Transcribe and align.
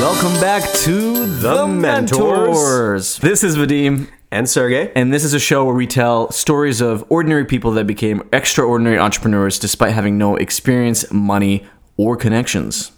Welcome 0.00 0.32
back 0.40 0.62
to 0.84 1.26
The, 1.26 1.54
The 1.56 1.66
Mentors. 1.66 2.18
Mentors. 2.18 3.18
This 3.18 3.44
is 3.44 3.56
Vadim, 3.58 4.08
And 4.30 4.48
Sergey. 4.48 4.90
and 4.96 5.12
this 5.12 5.24
is 5.24 5.34
a 5.34 5.38
show 5.38 5.64
where 5.66 5.74
we 5.74 5.86
tell 5.86 6.30
stories 6.32 6.80
of 6.80 7.04
ordinary 7.10 7.44
people 7.44 7.72
that 7.72 7.86
became 7.86 8.26
extraordinary 8.32 8.98
entrepreneurs 8.98 9.58
despite 9.58 9.92
having 9.92 10.16
no 10.16 10.36
experience, 10.36 11.10
money, 11.12 11.66
or 11.98 12.16
connections. 12.16 12.92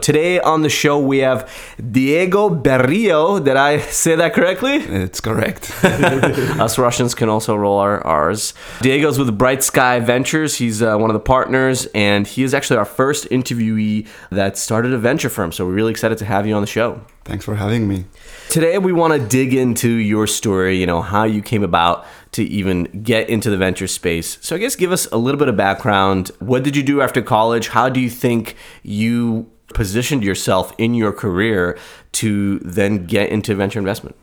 Today 0.00 0.38
on 0.38 0.62
the 0.62 0.68
show 0.68 0.98
we 0.98 1.18
have 1.18 1.50
Diego 1.90 2.50
Berrio. 2.50 3.42
Did 3.42 3.56
I 3.56 3.78
say 3.78 4.14
that 4.14 4.34
correctly? 4.34 4.76
It's 4.76 5.20
correct. 5.20 5.72
Us 5.84 6.78
Russians 6.78 7.14
can 7.14 7.28
also 7.28 7.56
roll 7.56 7.78
our 7.78 8.06
R's. 8.06 8.52
Diego's 8.82 9.18
with 9.18 9.36
Bright 9.36 9.62
Sky 9.62 10.00
Ventures. 10.00 10.56
He's 10.56 10.82
uh, 10.82 10.96
one 10.96 11.10
of 11.10 11.14
the 11.14 11.20
partners, 11.20 11.86
and 11.94 12.26
he 12.26 12.42
is 12.42 12.52
actually 12.52 12.76
our 12.76 12.84
first 12.84 13.28
interviewee 13.30 14.06
that 14.30 14.58
started 14.58 14.92
a 14.92 14.98
venture 14.98 15.30
firm. 15.30 15.50
So 15.50 15.66
we're 15.66 15.72
really 15.72 15.90
excited 15.90 16.18
to 16.18 16.24
have 16.24 16.46
you 16.46 16.54
on 16.54 16.60
the 16.60 16.66
show. 16.66 17.00
Thanks 17.24 17.44
for 17.44 17.56
having 17.56 17.88
me. 17.88 18.04
Today 18.50 18.78
we 18.78 18.92
want 18.92 19.12
to 19.12 19.28
dig 19.28 19.52
into 19.52 19.88
your 19.88 20.28
story, 20.28 20.78
you 20.78 20.86
know, 20.86 21.02
how 21.02 21.24
you 21.24 21.42
came 21.42 21.64
about 21.64 22.06
to 22.32 22.44
even 22.44 22.84
get 23.02 23.28
into 23.28 23.50
the 23.50 23.56
venture 23.56 23.88
space. 23.88 24.38
So 24.40 24.54
I 24.54 24.58
guess 24.58 24.76
give 24.76 24.92
us 24.92 25.06
a 25.10 25.16
little 25.16 25.38
bit 25.38 25.48
of 25.48 25.56
background. 25.56 26.30
What 26.38 26.62
did 26.62 26.76
you 26.76 26.84
do 26.84 27.00
after 27.02 27.22
college? 27.22 27.68
How 27.68 27.88
do 27.88 27.98
you 27.98 28.10
think 28.10 28.54
you 28.84 29.50
positioned 29.74 30.22
yourself 30.22 30.72
in 30.78 30.94
your 30.94 31.12
career 31.12 31.78
to 32.12 32.58
then 32.60 33.06
get 33.06 33.30
into 33.30 33.54
venture 33.54 33.78
investment? 33.78 34.16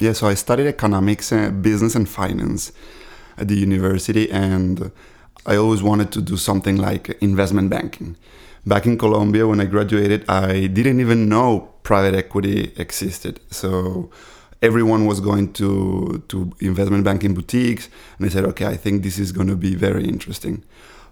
Yeah, 0.00 0.12
so 0.12 0.26
I 0.26 0.34
studied 0.34 0.66
economics, 0.66 1.32
uh, 1.32 1.50
business, 1.50 1.94
and 1.94 2.08
finance 2.08 2.72
at 3.36 3.48
the 3.48 3.54
university, 3.54 4.30
and 4.30 4.90
I 5.46 5.56
always 5.56 5.82
wanted 5.82 6.12
to 6.12 6.20
do 6.20 6.36
something 6.36 6.76
like 6.76 7.10
investment 7.20 7.70
banking. 7.70 8.16
Back 8.66 8.86
in 8.86 8.96
Colombia, 8.96 9.46
when 9.46 9.60
I 9.60 9.64
graduated, 9.64 10.28
I 10.28 10.66
didn't 10.66 11.00
even 11.00 11.28
know 11.28 11.72
private 11.82 12.14
equity 12.14 12.72
existed. 12.76 13.40
So 13.50 14.10
everyone 14.60 15.06
was 15.06 15.20
going 15.20 15.52
to, 15.54 16.22
to 16.28 16.52
investment 16.60 17.04
banking 17.04 17.34
boutiques, 17.34 17.88
and 18.18 18.26
I 18.26 18.28
said, 18.28 18.44
okay, 18.44 18.66
I 18.66 18.76
think 18.76 19.02
this 19.02 19.18
is 19.18 19.32
going 19.32 19.48
to 19.48 19.56
be 19.56 19.74
very 19.74 20.04
interesting. 20.04 20.64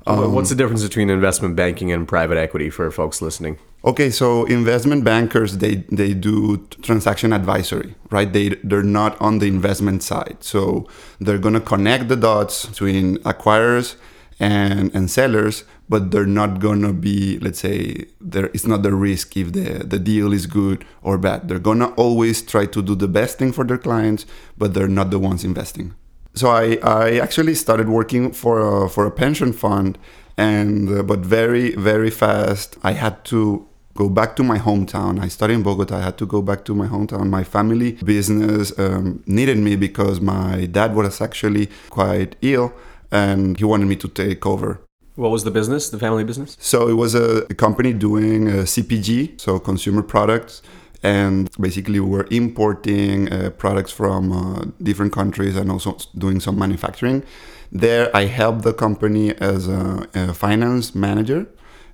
What's 0.04 0.50
um, 0.50 0.56
the 0.56 0.62
difference 0.62 0.82
between 0.82 1.10
investment 1.10 1.56
banking 1.56 1.92
and 1.92 2.08
private 2.08 2.38
equity 2.38 2.70
for 2.70 2.90
folks 2.90 3.20
listening? 3.20 3.58
Okay, 3.84 4.10
so 4.10 4.44
investment 4.44 5.04
bankers 5.04 5.58
they 5.58 5.76
they 5.90 6.14
do 6.14 6.66
transaction 6.82 7.32
advisory, 7.32 7.94
right? 8.10 8.30
They 8.32 8.50
they're 8.64 8.82
not 8.82 9.20
on 9.20 9.38
the 9.38 9.46
investment 9.46 10.02
side, 10.02 10.38
so 10.40 10.86
they're 11.18 11.38
gonna 11.38 11.60
connect 11.60 12.08
the 12.08 12.16
dots 12.16 12.66
between 12.66 13.18
acquirers 13.18 13.96
and 14.38 14.94
and 14.94 15.10
sellers, 15.10 15.64
but 15.88 16.10
they're 16.10 16.26
not 16.26 16.60
gonna 16.60 16.92
be, 16.94 17.38
let's 17.40 17.60
say, 17.60 18.06
there 18.20 18.46
it's 18.54 18.66
not 18.66 18.82
the 18.82 18.94
risk 18.94 19.36
if 19.36 19.52
the 19.52 19.84
the 19.84 19.98
deal 19.98 20.32
is 20.32 20.46
good 20.46 20.84
or 21.02 21.18
bad. 21.18 21.48
They're 21.48 21.58
gonna 21.58 21.92
always 21.96 22.40
try 22.42 22.66
to 22.66 22.82
do 22.82 22.94
the 22.94 23.08
best 23.08 23.38
thing 23.38 23.52
for 23.52 23.64
their 23.64 23.78
clients, 23.78 24.24
but 24.56 24.72
they're 24.72 24.88
not 24.88 25.10
the 25.10 25.18
ones 25.18 25.44
investing. 25.44 25.94
So 26.34 26.48
I 26.50 26.78
I 26.82 27.18
actually 27.18 27.54
started 27.54 27.88
working 27.88 28.32
for 28.32 28.60
a, 28.60 28.88
for 28.88 29.06
a 29.06 29.10
pension 29.10 29.52
fund, 29.52 29.98
and 30.36 30.88
uh, 30.88 31.02
but 31.02 31.20
very 31.20 31.74
very 31.74 32.10
fast 32.10 32.78
I 32.82 32.92
had 32.92 33.24
to 33.26 33.66
go 33.94 34.08
back 34.08 34.36
to 34.36 34.42
my 34.42 34.58
hometown. 34.58 35.20
I 35.20 35.28
studied 35.28 35.54
in 35.54 35.62
Bogota. 35.62 35.96
I 35.96 36.02
had 36.02 36.18
to 36.18 36.26
go 36.26 36.40
back 36.42 36.64
to 36.64 36.74
my 36.74 36.86
hometown. 36.86 37.28
My 37.28 37.44
family 37.44 37.92
business 37.92 38.72
um, 38.78 39.22
needed 39.26 39.58
me 39.58 39.76
because 39.76 40.20
my 40.20 40.66
dad 40.66 40.94
was 40.94 41.20
actually 41.20 41.68
quite 41.90 42.36
ill 42.40 42.72
and 43.10 43.58
he 43.58 43.64
wanted 43.64 43.86
me 43.86 43.96
to 43.96 44.08
take 44.08 44.46
over. 44.46 44.80
What 45.16 45.30
was 45.30 45.44
the 45.44 45.50
business, 45.50 45.90
the 45.90 45.98
family 45.98 46.24
business? 46.24 46.56
So 46.60 46.88
it 46.88 46.94
was 46.94 47.14
a, 47.14 47.44
a 47.50 47.54
company 47.54 47.92
doing 47.92 48.48
uh, 48.48 48.52
CPG, 48.62 49.40
so 49.40 49.58
consumer 49.58 50.02
products. 50.02 50.62
And 51.02 51.50
basically, 51.58 51.98
we 51.98 52.10
were 52.10 52.26
importing 52.30 53.32
uh, 53.32 53.50
products 53.50 53.90
from 53.90 54.32
uh, 54.32 54.64
different 54.82 55.12
countries 55.12 55.56
and 55.56 55.70
also 55.70 55.96
doing 56.16 56.40
some 56.40 56.58
manufacturing. 56.58 57.24
There, 57.72 58.14
I 58.14 58.24
helped 58.26 58.62
the 58.62 58.74
company 58.74 59.34
as 59.36 59.68
a, 59.68 60.06
a 60.14 60.34
finance 60.34 60.94
manager 60.94 61.46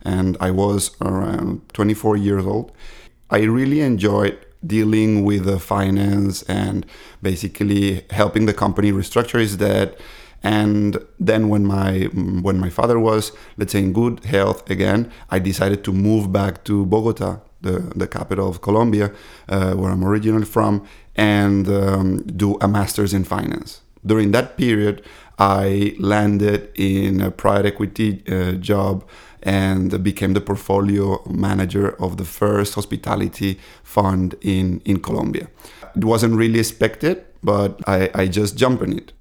and 0.07 0.37
I 0.41 0.51
was 0.51 0.97
around 1.01 1.69
24 1.75 2.17
years 2.17 2.47
old. 2.47 2.73
I 3.29 3.41
really 3.41 3.81
enjoyed 3.81 4.39
dealing 4.65 5.25
with 5.25 5.45
the 5.45 5.59
finance 5.59 6.43
and 6.45 6.87
basically 7.21 8.05
helping 8.11 8.47
the 8.47 8.55
company 8.55 8.93
restructure 8.93 9.43
its 9.43 9.57
debt. 9.57 9.99
And 10.43 10.99
then 11.19 11.49
when 11.49 11.67
my 11.67 12.05
when 12.47 12.59
my 12.59 12.71
father 12.71 13.01
was 13.01 13.33
let's 13.57 13.73
say 13.73 13.81
in 13.81 13.93
good 13.93 14.25
health 14.25 14.69
again, 14.71 15.11
I 15.29 15.41
decided 15.41 15.83
to 15.85 15.93
move 15.93 16.33
back 16.33 16.63
to 16.65 16.87
Bogota, 16.87 17.41
the 17.67 17.75
the 18.03 18.09
capital 18.19 18.47
of 18.49 18.57
Colombia, 18.61 19.07
uh, 19.49 19.73
where 19.79 19.91
I'm 19.95 20.05
originally 20.05 20.47
from, 20.57 20.75
and 21.17 21.69
um, 21.69 22.09
do 22.43 22.49
a 22.61 22.69
master's 22.69 23.13
in 23.19 23.25
finance. 23.25 23.71
During 24.05 24.33
that 24.33 24.57
period, 24.57 24.97
I 25.39 25.95
landed 25.99 26.61
in 26.75 27.21
a 27.21 27.31
private 27.31 27.67
equity 27.67 28.23
uh, 28.29 28.53
job 28.53 29.05
and 29.43 30.03
became 30.03 30.33
the 30.35 30.41
portfolio 30.41 31.23
manager 31.29 31.95
of 32.03 32.17
the 32.17 32.25
first 32.25 32.75
hospitality 32.75 33.59
fund 33.83 34.35
in, 34.41 34.81
in 34.85 35.01
Colombia. 35.01 35.49
It 35.97 36.05
wasn't 36.05 36.35
really 36.37 36.59
expected, 36.59 37.25
but 37.43 37.81
I, 37.87 38.11
I 38.15 38.27
just 38.27 38.57
jumped 38.57 38.83
in 38.83 38.93
it. 38.99 39.13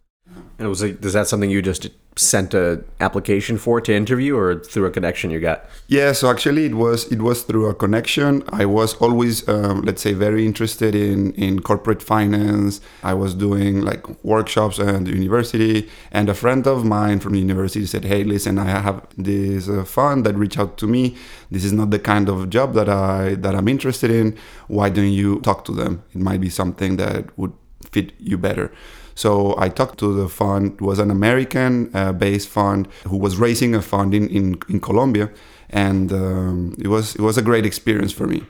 And 0.58 0.70
was 0.70 0.82
it, 0.82 1.04
is 1.04 1.14
that 1.14 1.28
something 1.28 1.50
you 1.50 1.62
just 1.62 1.90
sent 2.18 2.54
a 2.54 2.82
application 3.02 3.58
for 3.58 3.82
to 3.82 3.94
interview 3.94 4.38
or 4.38 4.60
through 4.64 4.86
a 4.86 4.92
connection 4.92 5.30
you 5.30 5.40
got? 5.42 5.66
Yeah, 5.88 6.14
so 6.14 6.30
actually 6.30 6.66
it 6.66 6.76
was 6.76 7.12
it 7.12 7.22
was 7.22 7.44
through 7.44 7.68
a 7.68 7.74
connection. 7.76 8.44
I 8.50 8.66
was 8.66 8.94
always 8.96 9.48
um, 9.50 9.82
let's 9.82 10.02
say 10.02 10.14
very 10.14 10.46
interested 10.46 10.96
in 10.96 11.34
in 11.34 11.60
corporate 11.60 12.02
finance. 12.02 12.80
I 13.04 13.14
was 13.14 13.34
doing 13.36 13.82
like 13.82 14.08
workshops 14.24 14.80
at 14.80 15.08
university, 15.08 15.90
and 16.12 16.30
a 16.30 16.34
friend 16.34 16.66
of 16.68 16.86
mine 16.86 17.20
from 17.20 17.34
the 17.34 17.40
university 17.40 17.86
said, 17.86 18.06
"Hey, 18.06 18.24
listen, 18.24 18.58
I 18.58 18.70
have 18.70 19.06
this 19.18 19.68
uh, 19.68 19.84
fund 19.84 20.26
that 20.26 20.36
reached 20.36 20.58
out 20.58 20.78
to 20.78 20.88
me. 20.88 21.18
This 21.52 21.66
is 21.66 21.74
not 21.74 21.90
the 21.92 22.00
kind 22.00 22.30
of 22.30 22.50
job 22.50 22.76
that 22.76 22.88
I 22.88 23.36
that 23.36 23.56
I'm 23.56 23.68
interested 23.68 24.10
in. 24.10 24.38
Why 24.68 24.90
don't 24.90 25.12
you 25.12 25.42
talk 25.42 25.66
to 25.66 25.74
them? 25.74 26.04
It 26.14 26.22
might 26.22 26.40
be 26.40 26.50
something 26.50 26.96
that 26.96 27.38
would 27.38 27.52
fit 27.92 28.14
you 28.20 28.38
better." 28.38 28.72
So 29.16 29.56
I 29.58 29.70
talked 29.70 29.98
to 30.00 30.14
the 30.14 30.28
fund. 30.28 30.74
It 30.74 30.82
was 30.82 31.00
an 31.00 31.10
American-based 31.10 32.50
fund 32.50 32.88
who 33.08 33.18
was 33.18 33.38
raising 33.38 33.74
a 33.74 33.82
fund 33.82 34.14
in, 34.14 34.28
in, 34.30 34.60
in 34.70 34.80
Colombia, 34.82 35.32
and 35.70 36.12
um, 36.12 36.76
it 36.78 36.88
was 36.88 37.16
it 37.16 37.22
was 37.22 37.38
a 37.38 37.42
great 37.42 37.66
experience 37.66 38.12
for 38.12 38.28
me. 38.28 38.44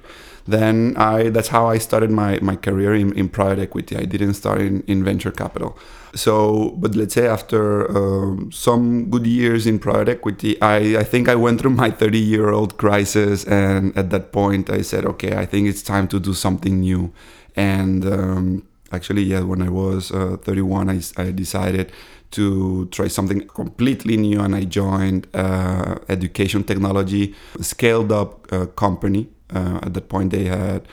Then 0.47 0.95
I 0.97 1.29
that's 1.29 1.47
how 1.47 1.67
I 1.67 1.79
started 1.79 2.11
my, 2.11 2.39
my 2.41 2.55
career 2.55 2.93
in, 2.93 3.13
in 3.13 3.29
private 3.29 3.59
equity. 3.59 3.95
I 3.95 4.05
didn't 4.05 4.35
start 4.35 4.61
in, 4.61 4.81
in 4.81 5.03
venture 5.03 5.31
capital. 5.31 5.77
So, 6.13 6.75
but 6.77 6.95
let's 6.95 7.13
say 7.13 7.27
after 7.27 7.89
um, 7.91 8.51
some 8.51 9.09
good 9.09 9.25
years 9.25 9.65
in 9.67 9.79
private 9.79 10.07
equity, 10.07 10.59
I, 10.61 10.99
I 10.99 11.03
think 11.03 11.27
I 11.27 11.35
went 11.35 11.61
through 11.61 11.71
my 11.71 11.89
30 11.89 12.19
year 12.19 12.49
old 12.51 12.77
crisis. 12.77 13.43
And 13.45 13.97
at 13.97 14.11
that 14.11 14.31
point, 14.31 14.69
I 14.69 14.81
said, 14.81 15.05
okay, 15.05 15.35
I 15.35 15.45
think 15.45 15.67
it's 15.67 15.81
time 15.81 16.07
to 16.09 16.19
do 16.19 16.33
something 16.33 16.79
new. 16.79 17.11
And 17.55 18.05
um, 18.05 18.63
actually 18.95 19.23
yeah 19.23 19.41
when 19.41 19.61
i 19.61 19.69
was 19.69 20.11
uh, 20.11 20.37
31 20.41 20.89
I, 20.89 20.99
I, 21.17 21.31
decided 21.31 21.91
to 22.31 22.87
try 22.87 23.07
something 23.07 23.47
completely 23.47 24.17
new 24.17 24.39
and 24.41 24.55
i 24.55 24.63
joined 24.63 25.27
uh, 25.33 25.95
education 26.09 26.63
technology 26.63 27.35
scaled 27.61 28.11
up 28.11 28.51
uh, 28.51 28.65
company. 28.67 29.29
At 29.49 29.93
that 29.93 30.09
point 30.09 30.31
they 30.31 30.45
had 30.45 30.87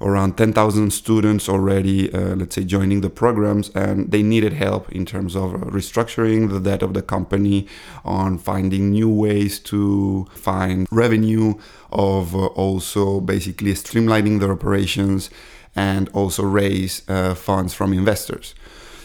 around 0.00 0.36
10,000 0.36 0.90
students 0.90 1.48
already, 1.48 2.12
uh, 2.12 2.36
let's 2.36 2.54
say, 2.54 2.64
joining 2.64 3.00
the 3.00 3.10
programs, 3.10 3.70
and 3.70 4.10
they 4.10 4.22
needed 4.22 4.52
help 4.52 4.90
in 4.92 5.06
terms 5.06 5.34
of 5.34 5.52
restructuring 5.52 6.50
the 6.50 6.60
debt 6.60 6.82
of 6.82 6.94
the 6.94 7.02
company, 7.02 7.66
on 8.04 8.38
finding 8.38 8.90
new 8.90 9.08
ways 9.08 9.58
to 9.58 10.26
find 10.34 10.86
revenue, 10.90 11.54
of 11.92 12.34
uh, 12.34 12.46
also 12.46 13.20
basically 13.20 13.72
streamlining 13.72 14.40
their 14.40 14.52
operations, 14.52 15.30
and 15.76 16.08
also 16.14 16.42
raise 16.42 17.02
uh, 17.08 17.34
funds 17.34 17.74
from 17.74 17.92
investors. 17.92 18.54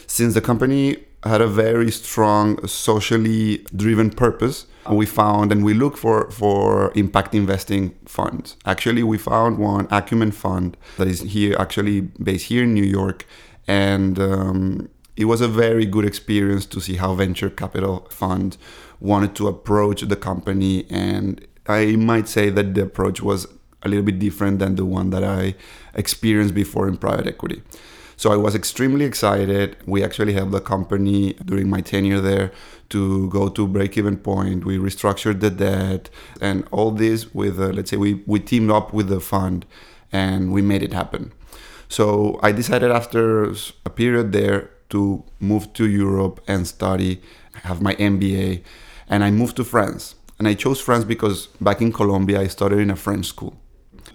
Since 0.06 0.34
the 0.34 0.40
company 0.40 0.96
had 1.22 1.40
a 1.40 1.46
very 1.46 1.90
strong 1.90 2.66
socially 2.66 3.64
driven 3.76 4.10
purpose, 4.10 4.66
we 4.90 5.06
found 5.06 5.52
and 5.52 5.64
we 5.64 5.74
looked 5.74 5.98
for, 5.98 6.30
for 6.30 6.92
impact 6.96 7.34
investing 7.34 7.94
funds. 8.06 8.56
Actually, 8.64 9.02
we 9.04 9.18
found 9.18 9.58
one 9.58 9.86
Acumen 9.90 10.32
fund 10.32 10.76
that 10.96 11.06
is 11.06 11.20
here, 11.20 11.56
actually 11.58 12.00
based 12.00 12.46
here 12.46 12.64
in 12.64 12.74
New 12.74 12.82
York. 12.84 13.24
And 13.68 14.18
um, 14.18 14.88
it 15.16 15.26
was 15.26 15.40
a 15.40 15.48
very 15.48 15.86
good 15.86 16.04
experience 16.04 16.66
to 16.66 16.80
see 16.80 16.96
how 16.96 17.14
venture 17.14 17.50
capital 17.50 18.08
funds 18.10 18.58
wanted 18.98 19.36
to 19.36 19.46
approach 19.46 20.02
the 20.02 20.16
company. 20.16 20.86
And 20.90 21.46
I 21.68 21.94
might 21.96 22.26
say 22.26 22.50
that 22.50 22.74
the 22.74 22.82
approach 22.82 23.22
was 23.22 23.46
a 23.84 23.88
little 23.88 24.04
bit 24.04 24.18
different 24.18 24.58
than 24.58 24.76
the 24.76 24.84
one 24.84 25.10
that 25.10 25.22
I 25.22 25.54
experienced 25.94 26.54
before 26.54 26.88
in 26.88 26.96
private 26.96 27.26
equity. 27.26 27.62
So 28.16 28.30
I 28.32 28.36
was 28.36 28.54
extremely 28.54 29.04
excited. 29.04 29.76
We 29.86 30.04
actually 30.04 30.32
helped 30.34 30.52
the 30.52 30.60
company 30.60 31.32
during 31.44 31.68
my 31.68 31.80
tenure 31.80 32.20
there 32.20 32.52
to 32.90 33.28
go 33.30 33.48
to 33.48 33.66
break 33.66 33.98
even 33.98 34.16
point. 34.16 34.64
We 34.64 34.78
restructured 34.78 35.40
the 35.40 35.50
debt 35.50 36.08
and 36.40 36.64
all 36.70 36.92
this 36.92 37.34
with, 37.34 37.58
uh, 37.58 37.68
let's 37.68 37.90
say, 37.90 37.96
we, 37.96 38.22
we 38.26 38.38
teamed 38.38 38.70
up 38.70 38.92
with 38.92 39.08
the 39.08 39.18
fund 39.18 39.66
and 40.12 40.52
we 40.52 40.62
made 40.62 40.82
it 40.82 40.92
happen. 40.92 41.32
So 41.88 42.38
I 42.42 42.52
decided 42.52 42.90
after 42.90 43.52
a 43.84 43.90
period 43.90 44.32
there 44.32 44.70
to 44.90 45.24
move 45.40 45.72
to 45.72 45.88
Europe 45.88 46.40
and 46.46 46.66
study, 46.66 47.20
have 47.64 47.82
my 47.82 47.94
MBA, 47.96 48.62
and 49.08 49.24
I 49.24 49.30
moved 49.30 49.56
to 49.56 49.64
France. 49.64 50.14
And 50.38 50.46
I 50.46 50.54
chose 50.54 50.80
France 50.80 51.04
because 51.04 51.46
back 51.60 51.80
in 51.80 51.92
Colombia, 51.92 52.40
I 52.40 52.46
studied 52.46 52.78
in 52.78 52.90
a 52.90 52.96
French 52.96 53.26
school. 53.26 53.56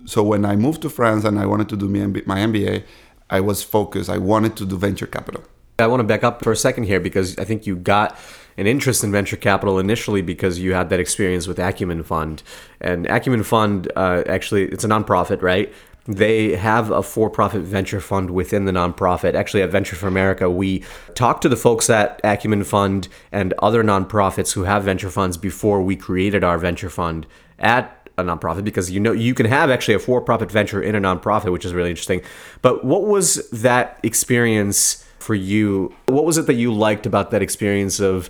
So 0.07 0.23
when 0.23 0.45
I 0.45 0.55
moved 0.55 0.81
to 0.83 0.89
France 0.89 1.25
and 1.25 1.37
I 1.37 1.45
wanted 1.45 1.67
to 1.69 1.75
do 1.75 1.89
my 1.89 2.37
MBA, 2.39 2.83
I 3.29 3.41
was 3.41 3.61
focused. 3.61 4.09
I 4.09 4.17
wanted 4.17 4.55
to 4.55 4.65
do 4.65 4.77
venture 4.77 5.05
capital. 5.05 5.43
I 5.79 5.87
want 5.87 5.99
to 5.99 6.05
back 6.05 6.23
up 6.23 6.41
for 6.43 6.53
a 6.53 6.55
second 6.55 6.85
here 6.85 7.01
because 7.01 7.37
I 7.37 7.43
think 7.43 7.67
you 7.67 7.75
got 7.75 8.17
an 8.55 8.67
interest 8.67 9.03
in 9.03 9.11
venture 9.11 9.35
capital 9.35 9.77
initially 9.77 10.21
because 10.21 10.59
you 10.59 10.73
had 10.73 10.89
that 10.91 11.01
experience 11.01 11.45
with 11.45 11.59
Acumen 11.59 12.03
Fund. 12.03 12.41
And 12.79 13.05
Acumen 13.07 13.43
Fund, 13.43 13.91
uh, 13.97 14.23
actually, 14.27 14.63
it's 14.69 14.85
a 14.85 14.87
nonprofit, 14.87 15.41
right? 15.41 15.71
They 16.05 16.55
have 16.55 16.89
a 16.89 17.03
for 17.03 17.29
profit 17.29 17.63
venture 17.63 17.99
fund 17.99 18.31
within 18.31 18.63
the 18.63 18.71
nonprofit. 18.71 19.33
Actually, 19.33 19.63
at 19.63 19.71
Venture 19.71 19.97
for 19.97 20.07
America, 20.07 20.49
we 20.49 20.85
talked 21.15 21.41
to 21.41 21.49
the 21.49 21.57
folks 21.57 21.89
at 21.89 22.21
Acumen 22.23 22.63
Fund 22.63 23.09
and 23.33 23.53
other 23.59 23.83
nonprofits 23.83 24.53
who 24.53 24.63
have 24.63 24.85
venture 24.85 25.09
funds 25.09 25.35
before 25.35 25.81
we 25.81 25.97
created 25.97 26.45
our 26.45 26.57
venture 26.57 26.89
fund 26.89 27.27
at 27.59 27.96
a 28.17 28.23
nonprofit 28.23 28.63
because 28.63 28.89
you 28.89 28.99
know 28.99 29.11
you 29.11 29.33
can 29.33 29.45
have 29.45 29.69
actually 29.69 29.93
a 29.93 29.99
for 29.99 30.21
profit 30.21 30.51
venture 30.51 30.81
in 30.81 30.95
a 30.95 31.01
nonprofit, 31.01 31.51
which 31.51 31.65
is 31.65 31.73
really 31.73 31.91
interesting. 31.91 32.21
But 32.61 32.83
what 32.83 33.03
was 33.03 33.47
that 33.51 33.99
experience 34.03 35.05
for 35.19 35.35
you? 35.35 35.93
What 36.07 36.25
was 36.25 36.37
it 36.37 36.47
that 36.47 36.55
you 36.55 36.73
liked 36.73 37.05
about 37.05 37.31
that 37.31 37.41
experience 37.41 37.99
of 37.99 38.29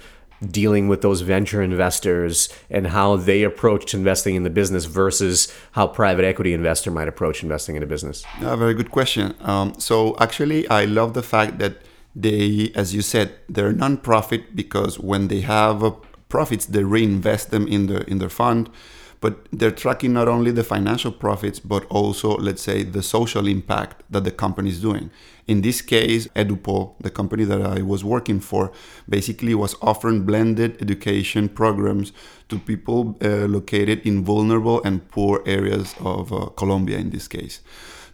dealing 0.52 0.88
with 0.88 1.02
those 1.02 1.22
venture 1.22 1.64
investors 1.64 2.50
and 2.70 2.88
how 2.88 3.16
they 3.16 3.42
approached 3.44 3.94
investing 3.94 4.36
in 4.36 4.44
the 4.44 4.52
business 4.52 4.86
versus 4.86 5.52
how 5.72 5.88
private 5.88 6.26
equity 6.26 6.54
investor 6.54 6.92
might 6.92 7.08
approach 7.08 7.42
investing 7.42 7.76
in 7.76 7.82
a 7.82 7.88
business? 7.88 8.24
A 8.42 8.56
very 8.56 8.76
good 8.76 8.92
question. 8.92 9.34
Um, 9.42 9.74
so 9.80 10.16
actually, 10.20 10.68
I 10.70 10.86
love 10.86 11.14
the 11.14 11.24
fact 11.24 11.58
that 11.60 11.78
they, 12.16 12.72
as 12.76 12.94
you 12.94 13.02
said, 13.02 13.34
they're 13.48 13.74
non-profit 13.74 14.56
because 14.56 15.00
when 15.00 15.28
they 15.30 15.42
have 15.42 15.96
profits, 16.30 16.66
they 16.66 16.84
reinvest 16.84 17.52
them 17.52 17.68
in 17.68 17.88
the 17.88 18.08
in 18.10 18.18
their 18.18 18.30
fund 18.30 18.70
but 19.20 19.48
they're 19.52 19.72
tracking 19.72 20.14
not 20.14 20.28
only 20.28 20.52
the 20.52 20.64
financial 20.64 21.12
profits 21.12 21.60
but 21.60 21.86
also 21.86 22.38
let's 22.38 22.62
say 22.62 22.84
the 22.84 23.04
social 23.04 23.48
impact 23.48 24.04
that 24.10 24.24
the 24.24 24.32
company 24.32 24.70
is 24.70 24.82
doing. 24.82 25.10
In 25.48 25.62
this 25.62 25.82
case 25.82 26.28
edupol 26.36 26.96
the 27.00 27.10
company 27.10 27.44
that 27.46 27.62
i 27.62 27.82
was 27.82 28.04
working 28.04 28.40
for 28.40 28.72
basically 29.08 29.56
was 29.56 29.76
offering 29.82 30.24
blended 30.24 30.82
education 30.82 31.50
programs 31.50 32.12
to 32.50 32.60
people 32.60 33.18
uh, 33.22 33.48
located 33.58 34.00
in 34.06 34.24
vulnerable 34.24 34.82
and 34.84 35.10
poor 35.10 35.42
areas 35.46 35.96
of 36.00 36.34
uh, 36.34 36.46
colombia 36.62 36.98
in 36.98 37.10
this 37.12 37.28
case 37.28 37.62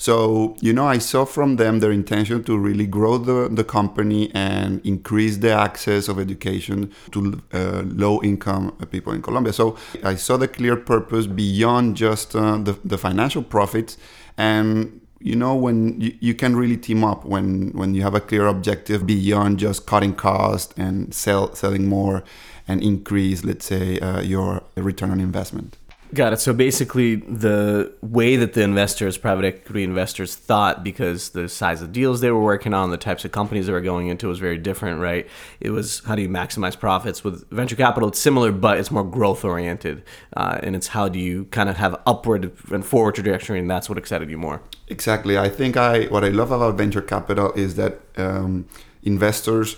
so, 0.03 0.57
you 0.59 0.73
know, 0.73 0.85
I 0.85 0.97
saw 0.97 1.23
from 1.23 1.55
them 1.55 1.79
their 1.79 1.94
intention 1.94 2.44
to 2.44 2.57
really 2.57 2.85
grow 2.85 3.17
the, 3.17 3.47
the 3.47 3.63
company 3.63 4.29
and 4.35 4.85
increase 4.85 5.38
the 5.38 5.53
access 5.53 6.09
of 6.09 6.19
education 6.19 6.91
to 7.11 7.41
uh, 7.53 7.83
low 7.85 8.21
income 8.21 8.75
people 8.91 9.13
in 9.13 9.21
Colombia. 9.21 9.53
So 9.53 9.77
I 10.03 10.15
saw 10.15 10.35
the 10.35 10.50
clear 10.50 10.75
purpose 10.75 11.25
beyond 11.25 11.95
just 11.95 12.35
uh, 12.35 12.57
the, 12.57 12.77
the 12.83 12.97
financial 12.97 13.44
profits. 13.44 13.97
And 14.38 15.00
you 15.21 15.38
know 15.38 15.55
when 15.55 16.01
you, 16.01 16.13
you 16.19 16.33
can 16.33 16.57
really 16.57 16.75
team 16.75 17.05
up 17.05 17.23
when 17.23 17.71
when 17.71 17.94
you 17.95 18.01
have 18.01 18.13
a 18.13 18.19
clear 18.19 18.45
objective 18.45 19.05
beyond 19.05 19.57
just 19.57 19.88
cutting 19.88 20.13
cost 20.13 20.77
and 20.77 21.13
sell 21.13 21.55
selling 21.55 21.88
more 21.88 22.25
and 22.67 22.83
increase 22.83 23.45
let's 23.45 23.65
say 23.65 23.97
uh, 24.00 24.19
your 24.19 24.63
return 24.75 25.11
on 25.11 25.21
investment 25.21 25.77
Got 26.13 26.33
it. 26.33 26.39
So 26.39 26.54
basically, 26.54 27.15
the 27.15 27.92
way 28.01 28.36
that 28.36 28.54
the 28.54 28.62
investors, 28.62 29.18
private 29.18 29.45
equity 29.45 29.83
investors, 29.83 30.36
thought 30.36 30.83
because 30.83 31.30
the 31.30 31.50
size 31.50 31.81
of 31.81 31.92
deals 31.92 32.21
they 32.21 32.30
were 32.30 32.42
working 32.42 32.74
on, 32.74 32.92
the 32.92 32.98
types 32.98 33.25
of 33.25 33.31
companies 33.31 33.65
they 33.65 33.74
were 33.74 33.81
going 33.81 34.07
into 34.07 34.27
was 34.27 34.38
very 34.38 34.57
different, 34.57 35.00
right? 35.00 35.27
It 35.60 35.71
was 35.71 36.01
how 36.06 36.15
do 36.15 36.21
you 36.21 36.30
maximize 36.30 36.80
profits? 36.80 37.24
With 37.24 37.50
venture 37.50 37.75
capital, 37.75 38.10
it's 38.10 38.19
similar, 38.19 38.51
but 38.51 38.77
it's 38.77 38.92
more 38.92 39.04
growth 39.04 39.44
oriented, 39.44 40.04
uh, 40.38 40.60
and 40.62 40.75
it's 40.75 40.88
how 40.88 41.10
do 41.10 41.18
you 41.18 41.45
kind 41.45 41.69
of 41.69 41.77
have 41.77 42.00
upward 42.06 42.51
and 42.71 42.86
forward 42.86 43.15
trajectory, 43.15 43.57
and 43.57 43.69
that's 43.69 43.89
what 43.89 43.98
excited 43.98 44.30
you 44.30 44.38
more. 44.38 44.62
Exactly. 44.89 45.38
I 45.38 45.50
think 45.50 45.77
I 45.77 46.06
what 46.06 46.24
I 46.24 46.30
love 46.30 46.51
about 46.51 46.77
venture 46.77 47.01
capital 47.01 47.54
is 47.54 47.75
that 47.75 48.01
um, 48.18 48.68
investors 49.01 49.77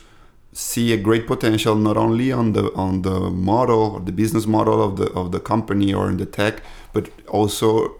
see 0.56 0.94
a 0.94 0.98
great 0.98 1.28
potential 1.28 1.75
not 1.75 1.98
only 1.98 2.31
on 2.31 2.54
the 2.54 2.74
on 2.75 3.02
the 3.02 3.19
model 3.30 3.96
or 3.96 4.00
the 4.00 4.12
business 4.13 4.48
model 4.48 4.81
of 4.81 4.96
the 4.96 5.12
of 5.12 5.34
the 5.34 5.40
company 5.40 5.94
or 5.94 6.10
in 6.10 6.18
the 6.18 6.25
tech, 6.25 6.62
but 6.94 7.10
also 7.28 7.94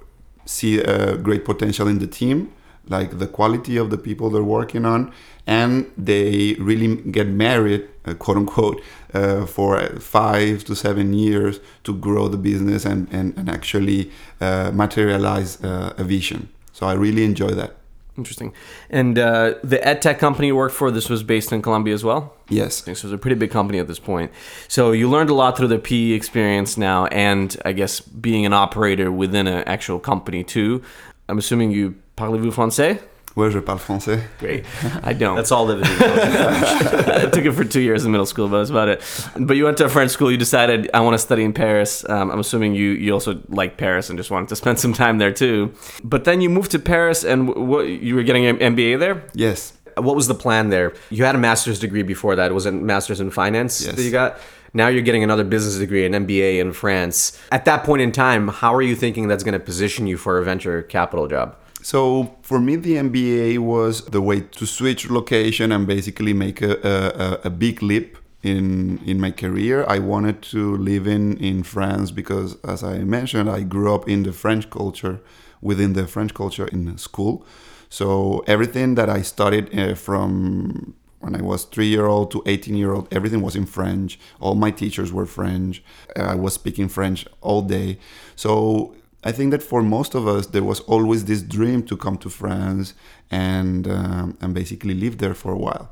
see 0.46 0.80
a 0.80 1.18
great 1.18 1.44
potential 1.44 1.88
in 1.88 2.00
the 2.00 2.08
team, 2.08 2.54
like 2.88 3.20
the 3.20 3.28
quality 3.28 3.76
of 3.76 3.90
the 3.90 3.98
people 3.98 4.30
they're 4.30 4.44
working 4.60 4.86
on, 4.86 5.12
and 5.46 5.92
they 5.98 6.56
really 6.60 6.96
get 7.12 7.28
married, 7.28 7.90
uh, 8.06 8.14
quote 8.14 8.38
unquote, 8.38 8.82
uh, 9.14 9.46
for 9.46 9.78
five 10.00 10.64
to 10.64 10.76
seven 10.76 11.14
years 11.14 11.60
to 11.84 11.94
grow 11.94 12.30
the 12.30 12.38
business 12.38 12.86
and 12.86 13.10
and, 13.12 13.38
and 13.38 13.50
actually 13.50 14.12
uh, 14.40 14.72
materialize 14.74 15.62
uh, 15.62 15.94
a 15.98 16.04
vision. 16.06 16.48
So 16.72 16.88
I 16.88 16.94
really 16.94 17.26
enjoy 17.26 17.50
that. 17.50 17.76
Interesting. 18.18 18.54
And 18.90 19.20
uh, 19.20 19.56
the 19.62 19.78
EdTech 19.78 20.20
company 20.20 20.48
you 20.48 20.56
worked 20.56 20.74
for, 20.74 20.90
this 20.90 21.10
was 21.10 21.22
based 21.22 21.52
in 21.52 21.62
Colombia 21.62 21.94
as 21.94 22.04
well? 22.04 22.34
Yes. 22.48 22.86
So 22.86 22.92
it 22.92 23.04
was 23.04 23.12
a 23.12 23.18
pretty 23.18 23.36
big 23.36 23.52
company 23.52 23.78
at 23.80 23.88
this 23.88 24.00
point. 24.00 24.32
So 24.70 24.94
you 24.94 25.10
learned 25.10 25.30
a 25.30 25.34
lot 25.34 25.58
through 25.58 25.68
the 25.68 25.80
PE 25.80 26.12
experience 26.12 26.78
now, 26.78 27.08
and 27.08 27.58
I 27.66 27.74
guess 27.74 28.00
being 28.00 28.46
an 28.46 28.54
operator 28.54 29.12
within 29.12 29.48
an 29.48 29.64
actual 29.68 30.00
company 30.00 30.44
too. 30.44 30.82
I'm 31.28 31.38
assuming 31.38 31.72
you 31.72 31.96
parlez-vous 32.16 32.52
français? 32.52 33.02
Ouais, 33.36 33.52
je 33.52 33.60
parle 33.60 33.80
français. 33.80 34.22
Great. 34.40 34.64
I 35.04 35.12
don't. 35.12 35.36
That's 35.36 35.52
all 35.52 35.66
that 35.66 35.80
it 35.80 35.88
is. 35.88 37.26
I 37.26 37.30
took 37.30 37.44
it 37.44 37.52
for 37.52 37.66
two 37.66 37.82
years 37.82 38.06
in 38.06 38.12
middle 38.12 38.26
school, 38.26 38.48
but 38.48 38.60
that's 38.60 38.70
about 38.70 38.88
it. 38.88 39.02
But 39.38 39.58
you 39.58 39.66
went 39.66 39.78
to 39.80 39.86
a 39.86 39.90
French 39.90 40.12
school. 40.12 40.32
You 40.32 40.38
decided 40.38 40.90
I 40.94 41.02
want 41.02 41.16
to 41.16 41.20
study 41.20 41.44
in 41.44 41.52
Paris. 41.52 42.08
Um, 42.08 42.32
I'm 42.32 42.40
assuming 42.40 42.76
you 42.76 42.92
you 42.92 43.12
also 43.12 43.42
like 43.50 43.76
Paris 43.76 44.10
and 44.10 44.18
just 44.18 44.32
wanted 44.32 44.48
to 44.50 44.56
spend 44.56 44.80
some 44.80 44.94
time 44.94 45.18
there 45.18 45.34
too. 45.34 45.74
But 46.02 46.24
then 46.24 46.40
you 46.40 46.50
moved 46.50 46.72
to 46.72 46.80
Paris, 46.80 47.26
and 47.26 47.54
what 47.54 47.90
you 47.90 48.16
were 48.16 48.24
getting 48.24 48.46
an 48.46 48.58
MBA 48.58 49.00
there. 49.00 49.24
Yes. 49.34 49.74
What 49.98 50.16
was 50.16 50.28
the 50.28 50.36
plan 50.36 50.70
there? 50.70 50.94
You 51.10 51.26
had 51.26 51.36
a 51.36 51.38
master's 51.38 51.80
degree 51.80 52.04
before 52.04 52.38
that. 52.38 52.54
Was 52.54 52.66
it 52.66 52.70
a 52.70 52.78
master's 52.78 53.20
in 53.20 53.32
finance 53.32 53.86
yes. 53.86 53.96
that 53.96 54.04
you 54.04 54.12
got? 54.12 54.40
Now 54.74 54.88
you're 54.88 55.04
getting 55.04 55.24
another 55.24 55.46
business 55.46 55.78
degree, 55.78 56.06
an 56.06 56.14
MBA 56.14 56.60
in 56.60 56.74
France. 56.74 57.38
At 57.52 57.66
that 57.66 57.84
point 57.84 58.02
in 58.02 58.12
time, 58.12 58.48
how 58.50 58.74
are 58.74 58.82
you 58.82 58.96
thinking 58.96 59.28
that's 59.28 59.44
going 59.44 59.54
to 59.54 59.60
position 59.60 60.06
you 60.06 60.18
for 60.18 60.38
a 60.38 60.44
venture 60.44 60.82
capital 60.84 61.28
job? 61.28 61.56
So 61.86 62.36
for 62.42 62.60
me, 62.60 62.78
the 62.78 62.96
MBA 62.96 63.60
was 63.60 64.06
the 64.06 64.20
way 64.20 64.40
to 64.40 64.66
switch 64.66 65.08
location 65.12 65.72
and 65.72 65.86
basically 65.86 66.34
make 66.34 66.64
a, 66.64 66.74
a, 66.82 67.48
a 67.48 67.50
big 67.52 67.84
leap 67.84 68.18
in 68.42 68.98
in 69.06 69.20
my 69.20 69.30
career. 69.30 69.86
I 69.88 70.00
wanted 70.00 70.42
to 70.54 70.78
live 70.78 71.06
in 71.06 71.38
in 71.38 71.62
France 71.62 72.10
because, 72.10 72.58
as 72.64 72.84
I 72.84 73.04
mentioned, 73.04 73.52
I 73.52 73.62
grew 73.62 73.94
up 73.94 74.10
in 74.10 74.24
the 74.24 74.34
French 74.34 74.68
culture, 74.72 75.20
within 75.62 75.94
the 75.94 76.08
French 76.08 76.34
culture 76.34 76.68
in 76.72 76.98
school. 76.98 77.46
So 77.88 78.44
everything 78.48 78.96
that 78.96 79.08
I 79.08 79.22
studied 79.22 79.68
uh, 79.78 79.94
from 79.94 80.96
when 81.20 81.36
I 81.36 81.44
was 81.44 81.66
three 81.66 81.90
year 81.96 82.08
old 82.08 82.32
to 82.32 82.42
18 82.48 82.76
year 82.76 82.94
old, 82.94 83.08
everything 83.12 83.44
was 83.44 83.56
in 83.56 83.68
French. 83.68 84.20
All 84.40 84.56
my 84.56 84.72
teachers 84.72 85.14
were 85.14 85.28
French. 85.28 85.84
I 86.16 86.34
was 86.34 86.54
speaking 86.56 86.90
French 86.90 87.28
all 87.42 87.62
day. 87.62 88.00
So 88.36 88.96
I 89.26 89.32
think 89.32 89.50
that 89.52 89.64
for 89.64 89.82
most 89.82 90.14
of 90.14 90.28
us, 90.28 90.46
there 90.48 90.64
was 90.64 90.82
always 90.82 91.26
this 91.26 91.42
dream 91.42 91.82
to 91.88 91.98
come 91.98 92.18
to 92.20 92.30
France 92.30 92.94
and 93.32 93.88
um, 93.88 94.38
and 94.40 94.54
basically 94.54 94.94
live 94.94 95.18
there 95.18 95.34
for 95.34 95.52
a 95.52 95.58
while. 95.58 95.92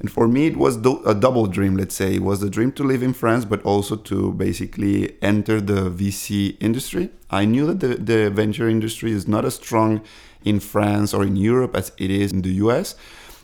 And 0.00 0.10
for 0.10 0.26
me, 0.26 0.46
it 0.48 0.56
was 0.56 0.76
do- 0.78 1.00
a 1.06 1.14
double 1.14 1.46
dream. 1.46 1.76
Let's 1.76 1.94
say 1.94 2.16
it 2.16 2.22
was 2.22 2.40
the 2.40 2.50
dream 2.50 2.72
to 2.72 2.82
live 2.82 3.04
in 3.04 3.12
France, 3.12 3.44
but 3.44 3.62
also 3.62 3.94
to 3.94 4.32
basically 4.32 5.16
enter 5.22 5.60
the 5.60 5.90
VC 5.90 6.56
industry. 6.58 7.10
I 7.30 7.44
knew 7.44 7.66
that 7.72 7.78
the, 7.78 7.94
the 7.94 8.30
venture 8.30 8.68
industry 8.68 9.12
is 9.12 9.28
not 9.28 9.44
as 9.44 9.54
strong 9.54 10.02
in 10.44 10.58
France 10.58 11.14
or 11.14 11.22
in 11.22 11.36
Europe 11.36 11.76
as 11.76 11.92
it 11.98 12.10
is 12.10 12.32
in 12.32 12.42
the 12.42 12.54
US, 12.64 12.96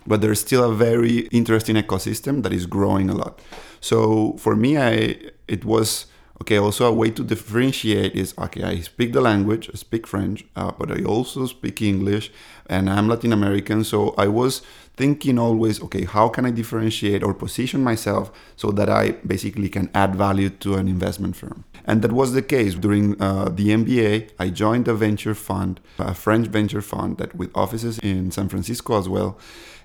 but 0.04 0.20
there's 0.20 0.40
still 0.40 0.64
a 0.64 0.74
very 0.74 1.28
interesting 1.30 1.76
ecosystem 1.76 2.42
that 2.42 2.52
is 2.52 2.66
growing 2.66 3.08
a 3.08 3.14
lot. 3.14 3.40
So 3.80 4.36
for 4.38 4.56
me, 4.56 4.76
I 4.78 5.16
it 5.46 5.64
was 5.64 6.06
Okay, 6.40 6.56
also 6.56 6.86
a 6.86 6.92
way 6.92 7.10
to 7.10 7.24
differentiate 7.24 8.14
is 8.14 8.32
okay, 8.38 8.62
I 8.62 8.80
speak 8.80 9.12
the 9.12 9.20
language, 9.20 9.68
I 9.72 9.76
speak 9.76 10.06
French, 10.06 10.44
uh, 10.54 10.70
but 10.78 10.90
I 10.90 11.02
also 11.02 11.46
speak 11.46 11.82
English 11.82 12.30
and 12.66 12.88
I'm 12.88 13.08
Latin 13.08 13.32
American. 13.32 13.82
So 13.82 14.14
I 14.16 14.28
was 14.28 14.62
thinking 14.96 15.38
always, 15.38 15.82
okay, 15.82 16.04
how 16.04 16.28
can 16.28 16.46
I 16.46 16.50
differentiate 16.50 17.24
or 17.24 17.34
position 17.34 17.82
myself 17.82 18.30
so 18.56 18.70
that 18.70 18.88
I 18.88 19.12
basically 19.26 19.68
can 19.68 19.90
add 19.94 20.14
value 20.14 20.50
to 20.50 20.74
an 20.74 20.86
investment 20.86 21.34
firm? 21.34 21.64
And 21.84 22.02
that 22.02 22.12
was 22.12 22.32
the 22.32 22.42
case 22.42 22.74
during 22.74 23.20
uh, 23.20 23.48
the 23.48 23.68
MBA. 23.70 24.30
I 24.38 24.50
joined 24.50 24.86
a 24.86 24.94
venture 24.94 25.34
fund, 25.34 25.80
a 25.98 26.14
French 26.14 26.46
venture 26.46 26.82
fund 26.82 27.18
that 27.18 27.34
with 27.34 27.50
offices 27.56 27.98
in 27.98 28.30
San 28.30 28.48
Francisco 28.48 28.98
as 28.98 29.08
well. 29.08 29.38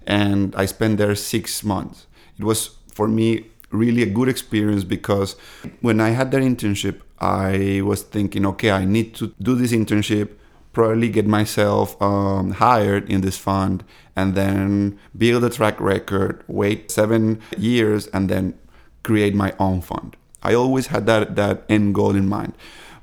And 0.05 0.55
I 0.55 0.65
spent 0.65 0.98
there 0.98 1.15
six 1.15 1.63
months. 1.63 2.05
It 2.38 2.43
was 2.43 2.77
for 2.91 3.07
me 3.07 3.50
really 3.74 4.03
a 4.03 4.06
good 4.06 4.30
experience 4.30 4.84
because 4.84 5.36
when 5.82 6.00
I 6.00 6.10
had 6.10 6.32
that 6.32 6.42
internship, 6.42 7.01
I 7.20 7.82
was 7.84 8.03
thinking, 8.03 8.46
okay, 8.46 8.72
I 8.72 8.86
need 8.86 9.15
to 9.15 9.34
do 9.42 9.56
this 9.56 9.72
internship, 9.72 10.30
probably 10.72 11.10
get 11.10 11.27
myself 11.27 12.00
um, 12.01 12.51
hired 12.51 13.10
in 13.10 13.22
this 13.22 13.38
fund 13.38 13.84
and 14.15 14.36
then 14.36 15.00
build 15.18 15.44
a 15.44 15.50
track 15.50 15.80
record, 15.80 16.44
wait 16.48 16.92
seven 16.92 17.42
years, 17.58 18.08
and 18.08 18.30
then 18.30 18.58
create 19.03 19.36
my 19.36 19.53
own 19.60 19.82
fund. 19.82 20.15
I 20.44 20.53
always 20.53 20.88
had 20.88 21.06
that, 21.08 21.36
that 21.36 21.63
end 21.70 21.96
goal 21.96 22.15
in 22.15 22.27
mind. 22.27 22.53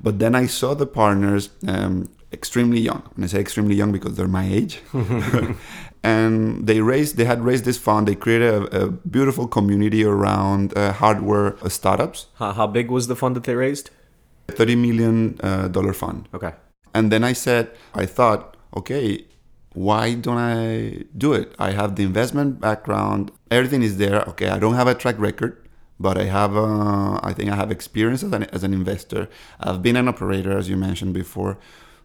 But 0.01 0.19
then 0.19 0.35
I 0.35 0.47
saw 0.47 0.75
the 0.75 0.87
partners 0.87 1.51
um, 1.67 2.09
extremely 2.33 2.81
young. 2.81 3.03
And 3.15 3.25
I 3.25 3.29
say 3.29 3.41
extremely 3.41 3.75
young 3.75 3.93
because 3.93 4.17
they're 4.17 4.29
my 4.29 4.47
age. 4.47 4.81
and 6.03 6.67
they 6.67 6.81
raised, 6.81 7.17
they 7.17 7.25
had 7.25 7.43
raised 7.43 7.65
this 7.65 7.79
fund. 7.79 8.09
They 8.09 8.15
created 8.15 8.55
a, 8.55 8.85
a 8.85 8.91
beautiful 8.91 9.47
community 9.47 10.05
around 10.05 10.77
uh, 10.77 10.93
hardware 10.93 11.57
startups. 11.69 12.27
How, 12.37 12.53
how, 12.53 12.67
big 12.67 12.91
was 12.91 13.07
the 13.07 13.17
fund 13.17 13.37
that 13.37 13.45
they 13.45 13.55
raised? 13.55 13.91
Thirty 14.49 14.77
million 14.77 15.39
uh, 15.43 15.69
dollar 15.69 15.93
fund. 15.93 16.29
Okay. 16.35 16.53
And 16.95 17.13
then 17.13 17.23
I 17.23 17.35
said, 17.35 17.71
I 17.95 18.07
thought, 18.07 18.57
okay, 18.77 19.25
why 19.75 20.15
don't 20.15 20.39
I 20.39 21.05
do 21.17 21.33
it? 21.33 21.55
I 21.59 21.71
have 21.71 21.97
the 21.97 22.03
investment 22.03 22.61
background, 22.61 23.31
everything 23.51 23.83
is 23.83 23.99
there. 23.99 24.23
Okay, 24.23 24.49
I 24.49 24.59
don't 24.59 24.75
have 24.75 24.89
a 24.89 24.95
track 24.95 25.19
record, 25.19 25.69
but 26.01 26.19
I 26.19 26.25
have, 26.25 26.57
uh, 26.57 27.21
I 27.23 27.33
think 27.33 27.51
I 27.51 27.57
have 27.57 27.71
experience 27.71 28.23
as 28.23 28.33
an, 28.33 28.45
as 28.45 28.65
an 28.65 28.73
investor. 28.73 29.29
I've 29.61 29.83
been 29.83 29.97
an 29.97 30.09
operator, 30.09 30.57
as 30.57 30.69
you 30.69 30.77
mentioned 30.77 31.15
before. 31.15 31.59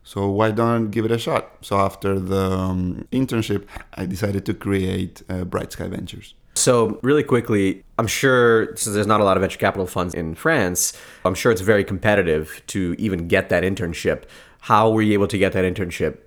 So 0.05 0.29
why 0.29 0.51
don't 0.51 0.91
give 0.91 1.03
it 1.03 1.12
a 1.12 1.17
shot? 1.17 1.51
So 1.62 1.77
after 1.79 2.19
the 2.19 2.51
um, 2.51 3.07
internship, 3.12 3.65
I 3.95 4.05
decided 4.05 4.45
to 4.45 4.53
create 4.53 5.24
uh, 5.27 5.43
Bright 5.43 5.71
Sky 5.74 5.88
Ventures. 5.88 6.35
So, 6.57 7.00
really 7.01 7.24
quickly, 7.24 7.83
I'm 8.00 8.07
sure 8.07 8.67
since 8.77 8.95
there's 8.95 9.07
not 9.07 9.19
a 9.19 9.25
lot 9.25 9.35
of 9.35 9.41
venture 9.41 9.57
capital 9.59 9.88
funds 9.88 10.13
in 10.13 10.35
France, 10.35 10.93
I'm 11.25 11.35
sure 11.35 11.51
it's 11.51 11.59
very 11.59 11.83
competitive 11.83 12.62
to 12.67 12.95
even 12.97 13.27
get 13.27 13.50
that 13.50 13.63
internship. 13.63 14.24
How 14.62 14.89
were 14.89 15.01
you 15.01 15.12
able 15.13 15.27
to 15.27 15.38
get 15.38 15.51
that 15.51 15.65
internship? 15.65 16.19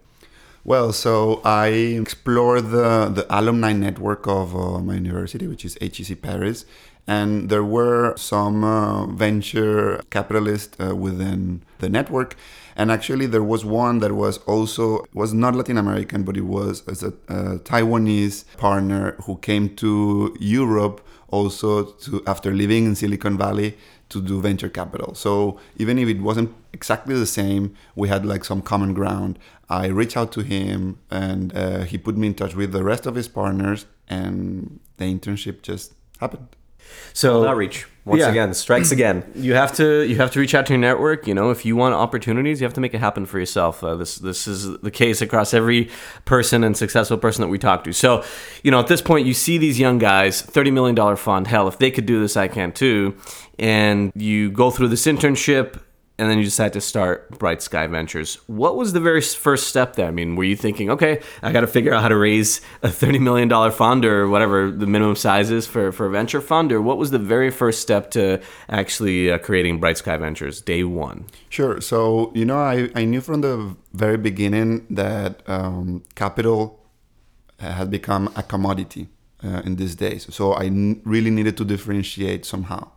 Well, 0.64 0.92
so 0.92 1.40
I 1.44 1.68
explored 1.68 2.70
the, 2.70 3.08
the 3.08 3.26
alumni 3.30 3.73
network 3.73 4.26
of 4.26 4.54
uh, 4.54 4.80
my 4.80 4.97
university, 4.97 5.47
which 5.47 5.64
is 5.64 5.78
HEC 5.80 6.20
Paris, 6.20 6.66
and 7.06 7.49
there 7.49 7.64
were 7.64 8.14
some 8.18 8.62
uh, 8.62 9.06
venture 9.06 10.02
capitalists 10.11 10.76
uh, 10.78 10.94
within 10.94 11.62
the 11.78 11.88
network. 11.88 12.37
And 12.78 12.92
actually, 12.92 13.26
there 13.26 13.42
was 13.42 13.64
one 13.64 13.99
that 13.99 14.12
was 14.12 14.38
also 14.47 15.04
was 15.12 15.35
not 15.35 15.56
Latin 15.56 15.76
American, 15.76 16.23
but 16.23 16.37
it 16.37 16.47
was 16.58 16.87
as 16.87 17.02
a, 17.02 17.12
a 17.28 17.58
Taiwanese 17.58 18.44
partner 18.56 19.16
who 19.25 19.37
came 19.38 19.75
to 19.76 20.37
Europe 20.38 21.04
also 21.26 21.85
to 21.85 22.23
after 22.26 22.52
living 22.52 22.87
in 22.87 22.94
Silicon 22.94 23.37
Valley 23.37 23.76
to 24.11 24.23
do 24.23 24.40
venture 24.40 24.68
capital. 24.68 25.14
So 25.14 25.58
even 25.76 25.99
if 25.99 26.08
it 26.08 26.20
wasn't 26.20 26.54
exactly 26.73 27.14
the 27.18 27.26
same, 27.26 27.75
we 27.97 28.08
had 28.08 28.25
like 28.25 28.44
some 28.44 28.62
common 28.62 28.94
ground. 28.94 29.38
I 29.68 29.88
reached 29.88 30.16
out 30.16 30.30
to 30.32 30.42
him 30.42 30.99
and 31.11 31.54
uh, 31.54 31.80
he 31.80 31.99
put 31.99 32.16
me 32.16 32.28
in 32.28 32.35
touch 32.35 32.54
with 32.54 32.70
the 32.73 32.85
rest 32.85 33.06
of 33.06 33.16
his 33.16 33.28
partners, 33.28 33.87
and 34.08 34.80
the 34.99 35.04
internship 35.04 35.62
just 35.62 35.94
happened. 36.20 36.49
So 37.12 37.47
outreach 37.47 37.87
once 38.09 38.21
yeah. 38.21 38.30
again 38.30 38.54
strikes 38.54 38.90
again. 38.90 39.25
You 39.49 39.54
have 39.54 39.73
to 39.76 40.02
you 40.02 40.16
have 40.16 40.30
to 40.33 40.40
reach 40.40 40.54
out 40.54 40.66
to 40.66 40.73
your 40.73 40.80
network. 40.80 41.26
You 41.26 41.35
know, 41.35 41.50
if 41.50 41.64
you 41.64 41.76
want 41.76 41.95
opportunities, 41.95 42.61
you 42.61 42.66
have 42.66 42.75
to 42.75 42.80
make 42.80 42.92
it 42.92 42.99
happen 42.99 43.25
for 43.25 43.38
yourself. 43.38 43.85
Uh, 43.85 43.95
this 43.95 44.16
this 44.16 44.49
is 44.49 44.78
the 44.80 44.90
case 44.90 45.23
across 45.23 45.54
every 45.54 45.90
person 46.25 46.64
and 46.64 46.76
successful 46.76 47.18
person 47.18 47.42
that 47.42 47.49
we 47.49 47.59
talk 47.59 47.85
to. 47.85 47.92
So, 47.92 48.25
you 48.62 48.71
know, 48.71 48.80
at 48.80 48.88
this 48.88 49.00
point, 49.00 49.26
you 49.26 49.35
see 49.35 49.59
these 49.59 49.78
young 49.78 49.99
guys, 49.99 50.42
thirty 50.42 50.71
million 50.71 50.95
dollar 50.95 51.16
fund. 51.16 51.47
Hell, 51.47 51.68
if 51.68 51.78
they 51.78 51.90
could 51.90 52.07
do 52.07 52.21
this, 52.21 52.37
I 52.37 52.49
can 52.49 52.73
too. 52.73 53.16
And 53.59 54.12
you 54.14 54.50
go 54.50 54.71
through 54.71 54.88
this 54.88 55.07
internship 55.07 55.80
and 56.18 56.28
then 56.28 56.38
you 56.38 56.44
decided 56.44 56.72
to 56.72 56.80
start 56.80 57.38
Bright 57.38 57.62
Sky 57.62 57.87
Ventures. 57.87 58.37
What 58.46 58.76
was 58.76 58.92
the 58.92 59.00
very 59.00 59.20
first 59.20 59.68
step 59.68 59.94
there? 59.94 60.08
I 60.08 60.10
mean, 60.10 60.34
were 60.34 60.44
you 60.44 60.56
thinking, 60.56 60.90
okay, 60.90 61.20
I 61.42 61.52
got 61.52 61.60
to 61.60 61.68
figure 61.68 61.94
out 61.94 62.02
how 62.02 62.08
to 62.08 62.16
raise 62.16 62.60
a 62.82 62.88
$30 62.88 63.20
million 63.20 63.48
fund 63.70 64.04
or 64.04 64.28
whatever 64.28 64.70
the 64.70 64.87
minimum 64.87 65.14
size 65.14 65.50
is 65.52 65.66
for, 65.66 65.92
for 65.92 66.06
a 66.06 66.10
venture 66.10 66.40
fund? 66.40 66.72
Or 66.72 66.82
what 66.82 66.98
was 66.98 67.12
the 67.12 67.20
very 67.20 67.50
first 67.50 67.80
step 67.80 68.10
to 68.12 68.40
actually 68.68 69.30
uh, 69.30 69.38
creating 69.38 69.78
Bright 69.78 69.98
Sky 69.98 70.16
Ventures, 70.16 70.60
day 70.60 70.82
one? 70.82 71.26
Sure. 71.50 71.80
So, 71.80 72.32
you 72.34 72.44
know, 72.44 72.58
I, 72.58 72.90
I 72.96 73.04
knew 73.04 73.20
from 73.20 73.40
the 73.42 73.76
very 73.92 74.18
beginning 74.18 74.87
that 74.90 75.48
um, 75.48 76.02
capital 76.16 76.84
had 77.60 77.90
become 77.90 78.32
a 78.34 78.42
commodity 78.42 79.08
uh, 79.44 79.62
in 79.64 79.76
these 79.76 79.94
days. 79.94 80.26
So 80.34 80.52
I 80.52 80.66
n- 80.66 81.00
really 81.04 81.30
needed 81.30 81.56
to 81.58 81.64
differentiate 81.64 82.44
somehow. 82.44 82.90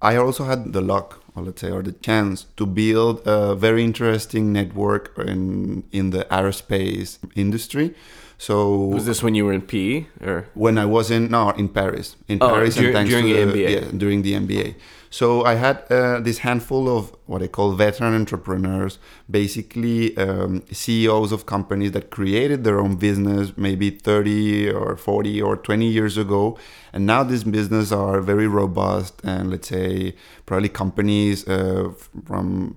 I 0.00 0.16
also 0.16 0.44
had 0.44 0.72
the 0.72 0.80
luck 0.80 1.21
or 1.34 1.42
let's 1.42 1.60
say, 1.60 1.70
or 1.70 1.82
the 1.82 1.92
chance 1.92 2.46
to 2.56 2.66
build 2.66 3.22
a 3.26 3.54
very 3.54 3.84
interesting 3.84 4.52
network 4.52 5.16
in 5.18 5.84
in 5.92 6.10
the 6.10 6.24
aerospace 6.30 7.18
industry. 7.34 7.94
So 8.42 8.74
was 8.86 9.06
this 9.06 9.22
when 9.22 9.36
you 9.36 9.44
were 9.44 9.52
in 9.52 9.62
PE 9.62 10.06
or 10.20 10.48
when 10.54 10.76
I 10.76 10.84
was 10.84 11.12
in 11.12 11.30
no 11.30 11.50
in 11.50 11.68
Paris 11.68 12.16
in 12.26 12.38
oh, 12.42 12.48
Paris 12.48 12.74
dur- 12.74 12.90
and 12.90 13.08
during 13.08 13.26
the, 13.26 13.34
the 13.34 13.52
MBA 13.52 13.70
yeah, 13.70 13.90
during 13.96 14.22
the 14.22 14.32
MBA. 14.32 14.74
So 15.10 15.44
I 15.44 15.54
had 15.54 15.84
uh, 15.90 16.18
this 16.18 16.38
handful 16.38 16.88
of 16.88 17.14
what 17.26 17.40
I 17.40 17.46
call 17.46 17.70
veteran 17.74 18.14
entrepreneurs, 18.14 18.98
basically 19.30 20.16
um, 20.16 20.64
CEOs 20.72 21.30
of 21.30 21.46
companies 21.46 21.92
that 21.92 22.10
created 22.10 22.64
their 22.64 22.80
own 22.80 22.96
business 22.96 23.52
maybe 23.56 23.90
30 23.90 24.70
or 24.72 24.96
40 24.96 25.40
or 25.40 25.56
20 25.56 25.86
years 25.86 26.16
ago. 26.16 26.58
And 26.92 27.06
now 27.06 27.22
these 27.22 27.44
businesses 27.44 27.92
are 27.92 28.20
very 28.20 28.48
robust 28.48 29.20
and 29.22 29.52
let's 29.52 29.68
say 29.68 30.16
probably 30.46 30.68
companies 30.68 31.46
uh, 31.46 31.92
from 32.24 32.76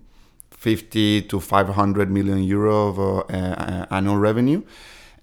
50 0.51 1.23
to 1.23 1.39
500 1.39 2.11
million 2.11 2.43
euro 2.43 2.87
of 2.89 2.99
uh, 2.99 3.85
annual 3.89 4.17
revenue. 4.17 4.61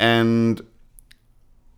And 0.03 0.61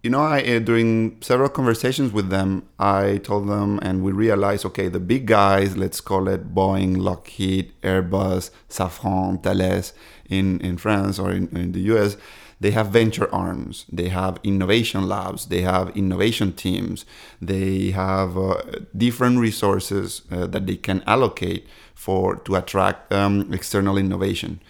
you 0.03 0.09
know, 0.11 0.21
I 0.21 0.41
uh, 0.43 0.59
during 0.59 1.21
several 1.21 1.51
conversations 1.51 2.11
with 2.11 2.31
them, 2.31 2.67
I 2.79 3.19
told 3.19 3.49
them, 3.49 3.79
and 3.83 4.03
we 4.03 4.13
realized, 4.13 4.65
okay, 4.67 4.89
the 4.89 4.99
big 4.99 5.27
guys, 5.27 5.77
let's 5.77 6.01
call 6.01 6.29
it 6.29 6.55
Boeing, 6.55 6.97
Lockheed, 6.97 7.73
Airbus, 7.83 8.51
Safran, 8.71 9.43
Thales, 9.43 9.93
in 10.29 10.59
in 10.61 10.79
France 10.79 11.19
or 11.19 11.33
in, 11.33 11.55
in 11.55 11.73
the 11.73 11.81
US, 11.93 12.17
they 12.61 12.71
have 12.71 12.87
venture 12.89 13.29
arms, 13.35 13.85
they 13.93 14.09
have 14.09 14.41
innovation 14.43 15.07
labs, 15.07 15.47
they 15.47 15.61
have 15.61 15.95
innovation 15.95 16.53
teams, 16.53 17.05
they 17.43 17.91
have 17.91 18.39
uh, 18.39 18.63
different 18.97 19.39
resources 19.39 20.23
uh, 20.31 20.47
that 20.47 20.67
they 20.67 20.77
can 20.77 21.03
allocate 21.07 21.67
for 21.95 22.37
to 22.37 22.57
attract 22.57 23.13
um, 23.13 23.53
external 23.53 23.99
innovation. 23.99 24.61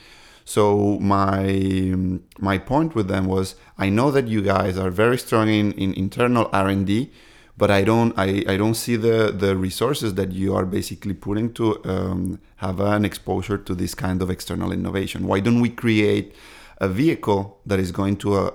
So 0.44 0.98
my 1.00 1.94
my 2.38 2.58
point 2.58 2.94
with 2.94 3.08
them 3.08 3.26
was 3.26 3.54
I 3.78 3.88
know 3.88 4.10
that 4.10 4.28
you 4.28 4.42
guys 4.42 4.76
are 4.76 4.90
very 4.90 5.18
strong 5.18 5.48
in, 5.48 5.72
in 5.72 5.94
internal 5.94 6.50
R 6.52 6.68
and 6.68 6.86
D, 6.86 7.10
but 7.56 7.70
I 7.70 7.82
don't 7.82 8.12
I, 8.18 8.44
I 8.46 8.56
don't 8.56 8.74
see 8.74 8.96
the 8.96 9.32
the 9.32 9.56
resources 9.56 10.14
that 10.14 10.32
you 10.32 10.54
are 10.54 10.66
basically 10.66 11.14
putting 11.14 11.52
to 11.54 11.82
um, 11.84 12.40
have 12.56 12.78
an 12.80 13.04
exposure 13.04 13.56
to 13.56 13.74
this 13.74 13.94
kind 13.94 14.20
of 14.20 14.30
external 14.30 14.70
innovation. 14.70 15.26
Why 15.26 15.40
don't 15.40 15.60
we 15.60 15.70
create 15.70 16.34
a 16.78 16.88
vehicle 16.88 17.60
that 17.64 17.78
is 17.78 17.90
going 17.90 18.16
to 18.18 18.34
uh, 18.34 18.50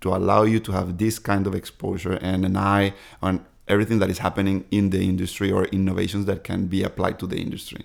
to 0.00 0.14
allow 0.14 0.44
you 0.44 0.60
to 0.60 0.72
have 0.72 0.98
this 0.98 1.18
kind 1.18 1.46
of 1.46 1.54
exposure 1.54 2.18
and 2.22 2.44
an 2.44 2.56
eye 2.56 2.94
on 3.20 3.44
everything 3.68 3.98
that 3.98 4.10
is 4.10 4.18
happening 4.18 4.64
in 4.70 4.90
the 4.90 5.02
industry 5.08 5.50
or 5.50 5.64
innovations 5.66 6.26
that 6.26 6.44
can 6.44 6.66
be 6.66 6.82
applied 6.82 7.18
to 7.18 7.26
the 7.26 7.36
industry. 7.36 7.84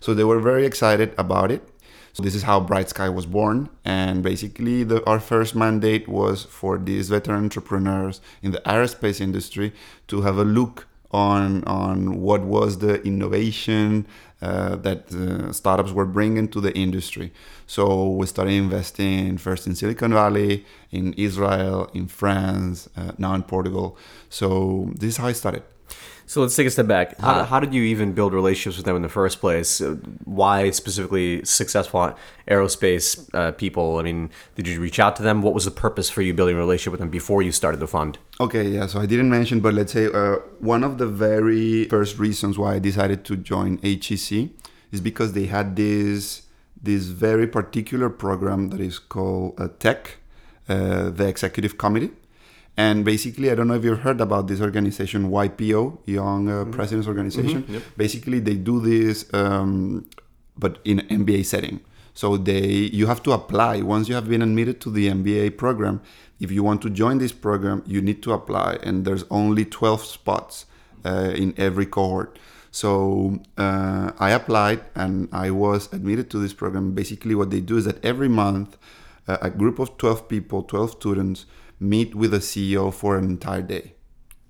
So 0.00 0.14
they 0.14 0.24
were 0.24 0.40
very 0.40 0.64
excited 0.64 1.14
about 1.18 1.50
it. 1.50 1.68
So 2.12 2.22
this 2.22 2.34
is 2.34 2.42
how 2.42 2.60
Bright 2.60 2.88
Sky 2.88 3.08
was 3.08 3.26
born. 3.26 3.68
And 3.84 4.22
basically, 4.22 4.84
the, 4.84 5.04
our 5.08 5.20
first 5.20 5.54
mandate 5.54 6.08
was 6.08 6.44
for 6.44 6.78
these 6.78 7.08
veteran 7.08 7.44
entrepreneurs 7.44 8.20
in 8.42 8.50
the 8.52 8.62
aerospace 8.66 9.20
industry 9.20 9.72
to 10.08 10.22
have 10.22 10.38
a 10.38 10.44
look 10.44 10.86
on 11.12 11.64
on 11.64 12.20
what 12.20 12.42
was 12.42 12.78
the 12.78 13.02
innovation 13.02 14.06
uh, 14.42 14.76
that 14.76 15.12
uh, 15.12 15.52
startups 15.52 15.92
were 15.92 16.06
bringing 16.06 16.48
to 16.48 16.60
the 16.60 16.74
industry. 16.74 17.32
So 17.66 18.08
we 18.08 18.26
started 18.26 18.52
investing 18.52 19.36
first 19.38 19.66
in 19.66 19.74
Silicon 19.74 20.12
Valley, 20.12 20.64
in 20.90 21.12
Israel, 21.14 21.90
in 21.92 22.06
France, 22.06 22.88
uh, 22.96 23.12
now 23.18 23.34
in 23.34 23.42
Portugal. 23.42 23.98
So 24.28 24.90
this 24.94 25.10
is 25.10 25.16
how 25.18 25.26
I 25.26 25.32
started. 25.32 25.62
So 26.30 26.42
let's 26.42 26.54
take 26.54 26.68
a 26.68 26.70
step 26.70 26.86
back. 26.86 27.18
How, 27.18 27.40
uh, 27.40 27.44
how, 27.44 27.58
did 27.58 27.74
you 27.74 27.82
even 27.82 28.12
build 28.12 28.32
relationships 28.32 28.76
with 28.76 28.86
them 28.86 28.94
in 28.94 29.02
the 29.02 29.08
first 29.08 29.40
place? 29.40 29.80
Uh, 29.80 29.96
why 30.24 30.70
specifically 30.70 31.44
successful 31.44 32.14
aerospace 32.46 33.28
uh, 33.34 33.50
people? 33.50 33.98
I 33.98 34.02
mean, 34.04 34.30
did 34.54 34.68
you 34.68 34.80
reach 34.80 35.00
out 35.00 35.16
to 35.16 35.24
them? 35.24 35.42
What 35.42 35.54
was 35.54 35.64
the 35.64 35.72
purpose 35.72 36.08
for 36.08 36.22
you 36.22 36.32
building 36.32 36.54
a 36.54 36.58
relationship 36.60 36.92
with 36.92 37.00
them 37.00 37.10
before 37.10 37.42
you 37.42 37.50
started 37.50 37.80
the 37.80 37.88
fund? 37.88 38.18
Okay, 38.38 38.68
yeah. 38.68 38.86
So 38.86 39.00
I 39.00 39.06
didn't 39.06 39.28
mention, 39.28 39.58
but 39.58 39.74
let's 39.74 39.92
say 39.92 40.06
uh, 40.06 40.36
one 40.60 40.84
of 40.84 40.98
the 40.98 41.08
very 41.08 41.86
first 41.86 42.16
reasons 42.20 42.56
why 42.56 42.74
I 42.74 42.78
decided 42.78 43.24
to 43.24 43.36
join 43.36 43.78
HEC 43.78 44.50
is 44.92 45.00
because 45.00 45.32
they 45.32 45.46
had 45.46 45.74
this 45.74 46.42
this 46.80 47.06
very 47.06 47.48
particular 47.48 48.08
program 48.08 48.68
that 48.68 48.80
is 48.80 49.00
called 49.00 49.60
uh, 49.60 49.66
Tech, 49.80 50.18
uh, 50.68 51.10
the 51.10 51.26
Executive 51.26 51.76
Committee 51.76 52.12
and 52.80 53.04
basically, 53.04 53.50
I 53.50 53.54
don't 53.54 53.68
know 53.68 53.74
if 53.74 53.84
you've 53.84 54.04
heard 54.08 54.20
about 54.22 54.46
this 54.46 54.60
organization, 54.68 55.30
YPO, 55.30 55.98
Young 56.06 56.48
uh, 56.48 56.52
mm-hmm. 56.52 56.70
Presidents 56.70 57.06
Organization. 57.06 57.62
Mm-hmm. 57.62 57.74
Yep. 57.74 57.82
Basically, 58.04 58.38
they 58.40 58.56
do 58.70 58.80
this, 58.80 59.16
um, 59.34 60.06
but 60.56 60.78
in 60.84 60.98
MBA 61.20 61.44
setting. 61.44 61.80
So 62.14 62.36
they 62.36 62.64
you 63.00 63.06
have 63.06 63.22
to 63.24 63.32
apply 63.32 63.82
once 63.82 64.08
you 64.08 64.14
have 64.14 64.28
been 64.28 64.42
admitted 64.42 64.80
to 64.84 64.90
the 64.90 65.04
MBA 65.08 65.58
program. 65.58 66.00
If 66.44 66.50
you 66.50 66.62
want 66.62 66.80
to 66.82 66.90
join 67.02 67.18
this 67.18 67.32
program, 67.46 67.82
you 67.86 68.00
need 68.08 68.22
to 68.22 68.32
apply, 68.32 68.78
and 68.82 69.04
there's 69.04 69.24
only 69.30 69.64
12 69.64 70.04
spots 70.04 70.66
uh, 71.04 71.32
in 71.42 71.54
every 71.58 71.86
cohort. 71.86 72.38
So 72.70 73.40
uh, 73.58 74.12
I 74.18 74.30
applied 74.30 74.80
and 74.94 75.28
I 75.32 75.50
was 75.50 75.92
admitted 75.92 76.30
to 76.30 76.38
this 76.38 76.54
program. 76.54 76.92
Basically, 77.02 77.34
what 77.34 77.50
they 77.50 77.60
do 77.60 77.76
is 77.76 77.84
that 77.84 78.02
every 78.12 78.28
month, 78.28 78.78
uh, 79.28 79.38
a 79.42 79.50
group 79.50 79.78
of 79.78 79.98
12 79.98 80.28
people, 80.28 80.62
12 80.62 80.92
students, 80.92 81.46
meet 81.80 82.14
with 82.14 82.34
a 82.34 82.38
CEO 82.38 82.92
for 82.92 83.16
an 83.16 83.24
entire 83.24 83.62
day. 83.62 83.94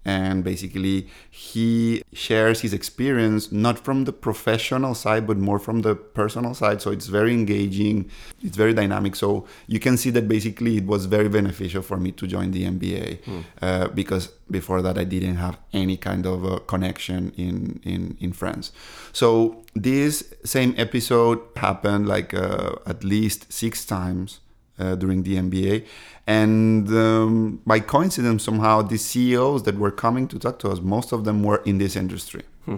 And 0.03 0.43
basically 0.43 1.09
he 1.31 2.03
shares 2.15 2.63
his 2.63 2.73
experience 2.73 3.53
not 3.53 3.79
from 3.79 4.05
the 4.05 4.15
professional 4.15 4.95
side 4.95 5.27
but 5.27 5.37
more 5.37 5.59
from 5.59 5.83
the 5.83 5.95
personal 5.95 6.55
side. 6.55 6.81
So 6.81 6.91
it's 6.91 7.07
very 7.07 7.35
engaging. 7.35 8.11
It's 8.43 8.57
very 8.57 8.73
dynamic. 8.73 9.15
So 9.15 9.47
you 9.67 9.79
can 9.79 9.99
see 9.99 10.09
that 10.11 10.27
basically 10.27 10.79
it 10.79 10.87
was 10.87 11.05
very 11.05 11.29
beneficial 11.29 11.83
for 11.83 11.99
me 11.99 12.13
to 12.13 12.27
join 12.27 12.51
the 12.51 12.65
mba 12.65 13.23
mm. 13.23 13.45
uh, 13.61 13.89
because 13.89 14.29
before 14.51 14.81
that 14.83 14.99
i 14.99 15.05
didn't 15.05 15.37
have 15.37 15.59
any 15.73 15.97
kind 15.97 16.27
of 16.27 16.45
a 16.45 16.61
connection 16.61 17.33
in 17.37 17.79
in 17.85 18.17
in 18.21 18.33
france. 18.33 18.73
So 19.13 19.63
this 19.75 20.33
same 20.45 20.75
episode 20.79 21.41
happened 21.57 22.09
like 22.09 22.33
uh, 22.33 22.77
at 22.87 23.05
least 23.05 23.53
six 23.53 23.85
times 23.85 24.41
uh, 24.81 24.95
during 24.95 25.23
the 25.23 25.37
MBA. 25.37 25.87
And 26.27 26.89
um, 26.89 27.61
by 27.67 27.81
coincidence, 27.81 28.45
somehow, 28.45 28.83
the 28.83 28.99
CEOs 28.99 29.65
that 29.65 29.77
were 29.77 29.91
coming 29.91 30.29
to 30.29 30.39
talk 30.39 30.59
to 30.61 30.71
us, 30.71 30.81
most 30.81 31.13
of 31.13 31.25
them 31.25 31.43
were 31.43 31.63
in 31.65 31.79
this 31.79 31.97
industry. 31.97 32.45
Hmm. 32.65 32.77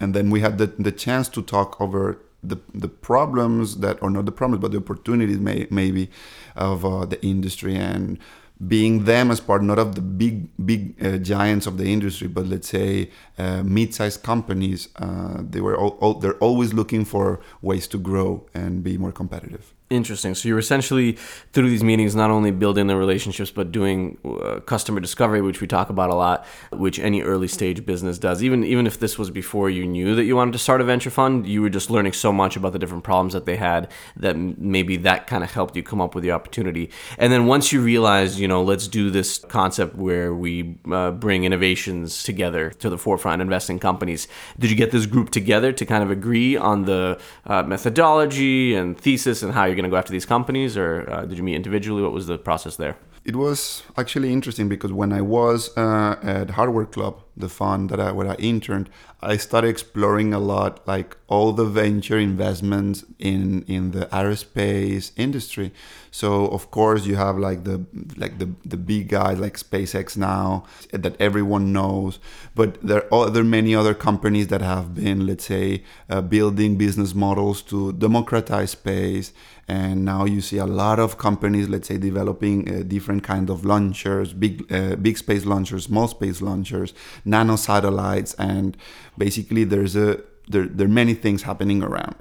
And 0.00 0.14
then 0.14 0.30
we 0.30 0.40
had 0.40 0.58
the, 0.58 0.66
the 0.66 0.92
chance 0.92 1.28
to 1.30 1.42
talk 1.42 1.80
over 1.80 2.18
the, 2.42 2.56
the 2.74 2.88
problems 2.88 3.78
that, 3.78 4.02
or 4.02 4.10
not 4.10 4.26
the 4.26 4.32
problems, 4.32 4.60
but 4.62 4.72
the 4.72 4.78
opportunities 4.78 5.38
may, 5.38 5.66
maybe 5.70 6.10
of 6.56 6.84
uh, 6.84 7.04
the 7.06 7.24
industry 7.24 7.76
and 7.76 8.18
being 8.66 9.04
them 9.04 9.30
as 9.30 9.40
part 9.40 9.62
not 9.62 9.78
of 9.78 9.94
the 9.96 10.00
big 10.00 10.48
big 10.64 10.94
uh, 11.04 11.18
giants 11.18 11.66
of 11.66 11.78
the 11.78 11.92
industry 11.92 12.28
but 12.28 12.46
let's 12.46 12.68
say 12.68 13.10
uh, 13.38 13.62
mid-sized 13.64 14.22
companies 14.22 14.88
uh, 14.96 15.38
they 15.40 15.60
were 15.60 15.76
all, 15.76 15.96
all, 16.00 16.14
they're 16.14 16.38
always 16.38 16.72
looking 16.72 17.04
for 17.04 17.40
ways 17.60 17.88
to 17.88 17.98
grow 17.98 18.46
and 18.54 18.84
be 18.84 18.96
more 18.96 19.10
competitive 19.10 19.74
Interesting. 19.92 20.34
So 20.34 20.48
you're 20.48 20.58
essentially 20.58 21.12
through 21.52 21.68
these 21.68 21.84
meetings 21.84 22.16
not 22.16 22.30
only 22.30 22.50
building 22.50 22.86
the 22.86 22.96
relationships 22.96 23.50
but 23.50 23.70
doing 23.70 24.16
uh, 24.24 24.60
customer 24.60 25.00
discovery, 25.00 25.42
which 25.42 25.60
we 25.60 25.66
talk 25.66 25.90
about 25.90 26.08
a 26.08 26.14
lot, 26.14 26.46
which 26.72 26.98
any 26.98 27.20
early 27.20 27.46
stage 27.46 27.84
business 27.84 28.18
does. 28.18 28.42
Even 28.42 28.64
even 28.64 28.86
if 28.86 28.98
this 28.98 29.18
was 29.18 29.30
before 29.30 29.68
you 29.68 29.86
knew 29.86 30.14
that 30.14 30.24
you 30.24 30.34
wanted 30.34 30.52
to 30.52 30.58
start 30.58 30.80
a 30.80 30.84
venture 30.84 31.10
fund, 31.10 31.46
you 31.46 31.60
were 31.60 31.68
just 31.68 31.90
learning 31.90 32.14
so 32.14 32.32
much 32.32 32.56
about 32.56 32.72
the 32.72 32.78
different 32.78 33.04
problems 33.04 33.34
that 33.34 33.44
they 33.44 33.56
had 33.56 33.90
that 34.16 34.34
maybe 34.36 34.96
that 34.96 35.26
kind 35.26 35.44
of 35.44 35.52
helped 35.52 35.76
you 35.76 35.82
come 35.82 36.00
up 36.00 36.14
with 36.14 36.24
the 36.24 36.30
opportunity. 36.30 36.90
And 37.18 37.30
then 37.30 37.44
once 37.44 37.70
you 37.70 37.82
realized, 37.82 38.38
you 38.38 38.48
know, 38.48 38.62
let's 38.62 38.88
do 38.88 39.10
this 39.10 39.38
concept 39.38 39.94
where 39.96 40.32
we 40.32 40.78
uh, 40.90 41.10
bring 41.10 41.44
innovations 41.44 42.22
together 42.22 42.70
to 42.70 42.88
the 42.88 42.96
forefront, 42.96 43.42
investing 43.42 43.78
companies. 43.78 44.26
Did 44.58 44.70
you 44.70 44.76
get 44.76 44.90
this 44.90 45.04
group 45.04 45.28
together 45.28 45.70
to 45.70 45.84
kind 45.84 46.02
of 46.02 46.10
agree 46.10 46.56
on 46.56 46.86
the 46.86 47.20
uh, 47.44 47.62
methodology 47.64 48.74
and 48.74 48.98
thesis 48.98 49.42
and 49.42 49.52
how 49.52 49.66
you're 49.66 49.81
going 49.82 49.90
to 49.90 49.94
go 49.94 49.98
after 49.98 50.12
these 50.12 50.26
companies, 50.26 50.76
or 50.76 51.10
uh, 51.10 51.24
did 51.26 51.36
you 51.38 51.44
meet 51.44 51.56
individually? 51.56 52.02
What 52.02 52.12
was 52.12 52.26
the 52.26 52.38
process 52.38 52.76
there? 52.76 52.96
It 53.24 53.36
was 53.36 53.82
actually 53.96 54.32
interesting 54.32 54.68
because 54.68 54.92
when 54.92 55.12
I 55.12 55.20
was 55.20 55.76
uh, 55.76 56.16
at 56.22 56.50
Hardware 56.50 56.86
Club, 56.86 57.22
the 57.36 57.48
fund 57.48 57.90
that 57.90 58.00
I 58.00 58.12
where 58.12 58.28
I 58.28 58.34
interned, 58.34 58.90
I 59.20 59.36
started 59.36 59.68
exploring 59.68 60.34
a 60.34 60.38
lot 60.38 60.86
like 60.86 61.16
all 61.28 61.52
the 61.52 61.64
venture 61.64 62.18
investments 62.18 63.04
in 63.18 63.64
in 63.66 63.92
the 63.92 64.06
aerospace 64.06 65.12
industry. 65.16 65.72
So 66.10 66.46
of 66.48 66.70
course 66.70 67.06
you 67.06 67.16
have 67.16 67.38
like 67.38 67.64
the 67.64 67.84
like 68.16 68.38
the 68.38 68.50
the 68.64 68.76
big 68.76 69.08
guys 69.08 69.38
like 69.38 69.56
SpaceX 69.56 70.16
now 70.16 70.64
that 70.90 71.20
everyone 71.20 71.72
knows, 71.72 72.18
but 72.54 72.80
there 72.82 73.12
are 73.12 73.44
many 73.44 73.74
other 73.74 73.94
companies 73.94 74.48
that 74.48 74.60
have 74.60 74.94
been 74.94 75.26
let's 75.26 75.44
say 75.44 75.82
uh, 76.10 76.20
building 76.20 76.76
business 76.76 77.14
models 77.14 77.62
to 77.62 77.92
democratize 77.92 78.72
space 78.72 79.32
and 79.68 80.04
now 80.04 80.24
you 80.24 80.40
see 80.40 80.58
a 80.58 80.66
lot 80.66 80.98
of 80.98 81.18
companies 81.18 81.68
let's 81.68 81.88
say 81.88 81.96
developing 81.96 82.68
uh, 82.68 82.82
different 82.82 83.22
kind 83.22 83.48
of 83.48 83.64
launchers 83.64 84.32
big 84.32 84.70
uh, 84.72 84.96
big 84.96 85.16
space 85.16 85.44
launchers 85.44 85.84
small 85.84 86.08
space 86.08 86.42
launchers 86.42 86.92
nano 87.24 87.56
satellites, 87.56 88.34
and 88.34 88.76
basically 89.16 89.64
there's 89.64 89.96
a 89.96 90.20
there, 90.48 90.66
there 90.66 90.86
are 90.86 90.90
many 90.90 91.14
things 91.14 91.42
happening 91.42 91.82
around. 91.82 92.16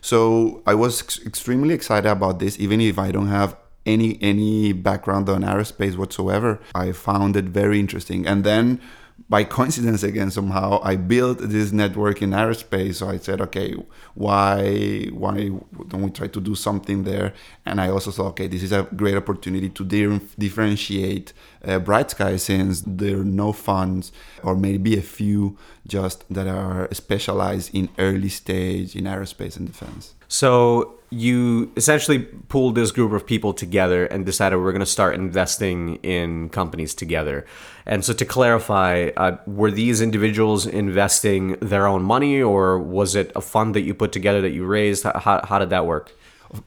So 0.00 0.62
I 0.66 0.74
was 0.74 1.02
ex- 1.02 1.24
extremely 1.24 1.74
excited 1.74 2.08
about 2.08 2.38
this, 2.38 2.58
even 2.58 2.80
if 2.80 2.98
I 2.98 3.10
don't 3.10 3.28
have 3.28 3.56
any 3.86 4.18
any 4.20 4.72
background 4.72 5.28
on 5.28 5.42
aerospace 5.42 5.96
whatsoever. 5.96 6.60
I 6.74 6.92
found 6.92 7.36
it 7.36 7.46
very 7.46 7.78
interesting, 7.78 8.26
and 8.26 8.44
then 8.44 8.80
by 9.28 9.44
coincidence 9.44 10.02
again 10.02 10.30
somehow 10.30 10.80
I 10.82 10.96
built 10.96 11.38
this 11.40 11.72
network 11.72 12.22
in 12.22 12.30
aerospace. 12.30 12.96
So 12.96 13.08
I 13.08 13.18
said, 13.18 13.40
okay, 13.40 13.74
why 14.14 15.06
why 15.12 15.50
don't 15.88 16.02
we 16.02 16.10
try 16.10 16.26
to 16.28 16.40
do 16.40 16.54
something 16.54 17.04
there? 17.04 17.34
And 17.66 17.80
I 17.80 17.90
also 17.90 18.10
thought, 18.10 18.28
okay, 18.30 18.46
this 18.46 18.62
is 18.62 18.72
a 18.72 18.88
great 18.96 19.16
opportunity 19.16 19.68
to 19.68 19.84
di- 19.84 20.20
differentiate 20.38 21.32
uh, 21.64 21.78
Bright 21.78 22.10
Sky 22.10 22.36
since 22.36 22.82
there 22.86 23.20
are 23.20 23.24
no 23.24 23.52
funds 23.52 24.12
or 24.42 24.56
maybe 24.56 24.96
a 24.96 25.02
few 25.02 25.56
just 25.86 26.24
that 26.32 26.46
are 26.46 26.88
specialized 26.92 27.74
in 27.74 27.88
early 27.98 28.28
stage 28.28 28.96
in 28.96 29.04
aerospace 29.04 29.56
and 29.56 29.66
defense. 29.66 30.14
So 30.28 30.99
you 31.10 31.72
essentially 31.76 32.20
pulled 32.20 32.76
this 32.76 32.92
group 32.92 33.12
of 33.12 33.26
people 33.26 33.52
together 33.52 34.06
and 34.06 34.24
decided 34.24 34.56
we're 34.56 34.72
going 34.72 34.80
to 34.80 34.86
start 34.86 35.16
investing 35.16 35.96
in 35.96 36.48
companies 36.50 36.94
together. 36.94 37.44
And 37.84 38.04
so, 38.04 38.12
to 38.12 38.24
clarify, 38.24 39.10
uh, 39.16 39.38
were 39.46 39.70
these 39.70 40.00
individuals 40.00 40.66
investing 40.66 41.56
their 41.60 41.86
own 41.86 42.02
money, 42.02 42.40
or 42.40 42.78
was 42.78 43.14
it 43.14 43.32
a 43.34 43.40
fund 43.40 43.74
that 43.74 43.82
you 43.82 43.94
put 43.94 44.12
together 44.12 44.40
that 44.40 44.50
you 44.50 44.64
raised? 44.64 45.02
How, 45.02 45.40
how 45.44 45.58
did 45.58 45.70
that 45.70 45.86
work? 45.86 46.12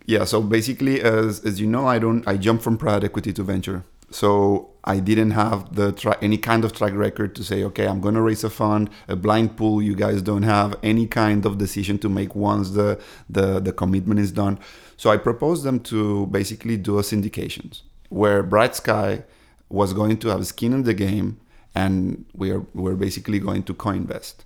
Yeah, 0.06 0.26
so 0.26 0.42
basically, 0.42 1.02
as, 1.02 1.44
as 1.46 1.60
you 1.60 1.68
know, 1.68 1.88
I 1.88 2.00
don't 2.00 2.28
I 2.28 2.38
jump 2.38 2.62
from 2.62 2.78
private 2.78 3.06
equity 3.06 3.34
to 3.34 3.44
venture. 3.44 3.84
So 4.14 4.70
I 4.84 5.00
didn't 5.00 5.32
have 5.32 5.76
the 5.76 5.92
tra- 5.92 6.20
any 6.22 6.38
kind 6.38 6.64
of 6.64 6.72
track 6.72 6.94
record 6.94 7.36
to 7.36 7.44
say, 7.44 7.64
okay, 7.64 7.88
I'm 7.88 8.00
going 8.00 8.14
to 8.14 8.22
raise 8.22 8.44
a 8.44 8.50
fund, 8.50 8.92
a 9.08 9.16
blind 9.16 9.58
pool. 9.58 9.82
You 9.82 9.96
guys 9.96 10.22
don't 10.22 10.44
have 10.44 10.76
any 10.84 11.08
kind 11.08 11.48
of 11.48 11.58
decision 11.58 11.98
to 12.00 12.10
make 12.10 12.36
once 12.36 12.72
the 12.72 13.02
the, 13.28 13.60
the 13.60 13.74
commitment 13.74 14.20
is 14.20 14.32
done. 14.32 14.60
So 14.98 15.10
I 15.10 15.18
proposed 15.18 15.64
them 15.64 15.80
to 15.92 16.28
basically 16.28 16.78
do 16.78 17.00
a 17.00 17.02
syndications 17.02 17.82
where 18.10 18.44
Bright 18.44 18.76
Sky 18.76 19.24
was 19.70 19.94
going 19.94 20.18
to 20.18 20.28
have 20.28 20.46
skin 20.46 20.74
in 20.74 20.84
the 20.84 20.94
game, 20.94 21.40
and 21.74 22.26
we 22.36 22.52
are 22.52 22.64
we're 22.76 22.96
basically 23.08 23.40
going 23.40 23.64
to 23.64 23.74
co-invest 23.74 24.46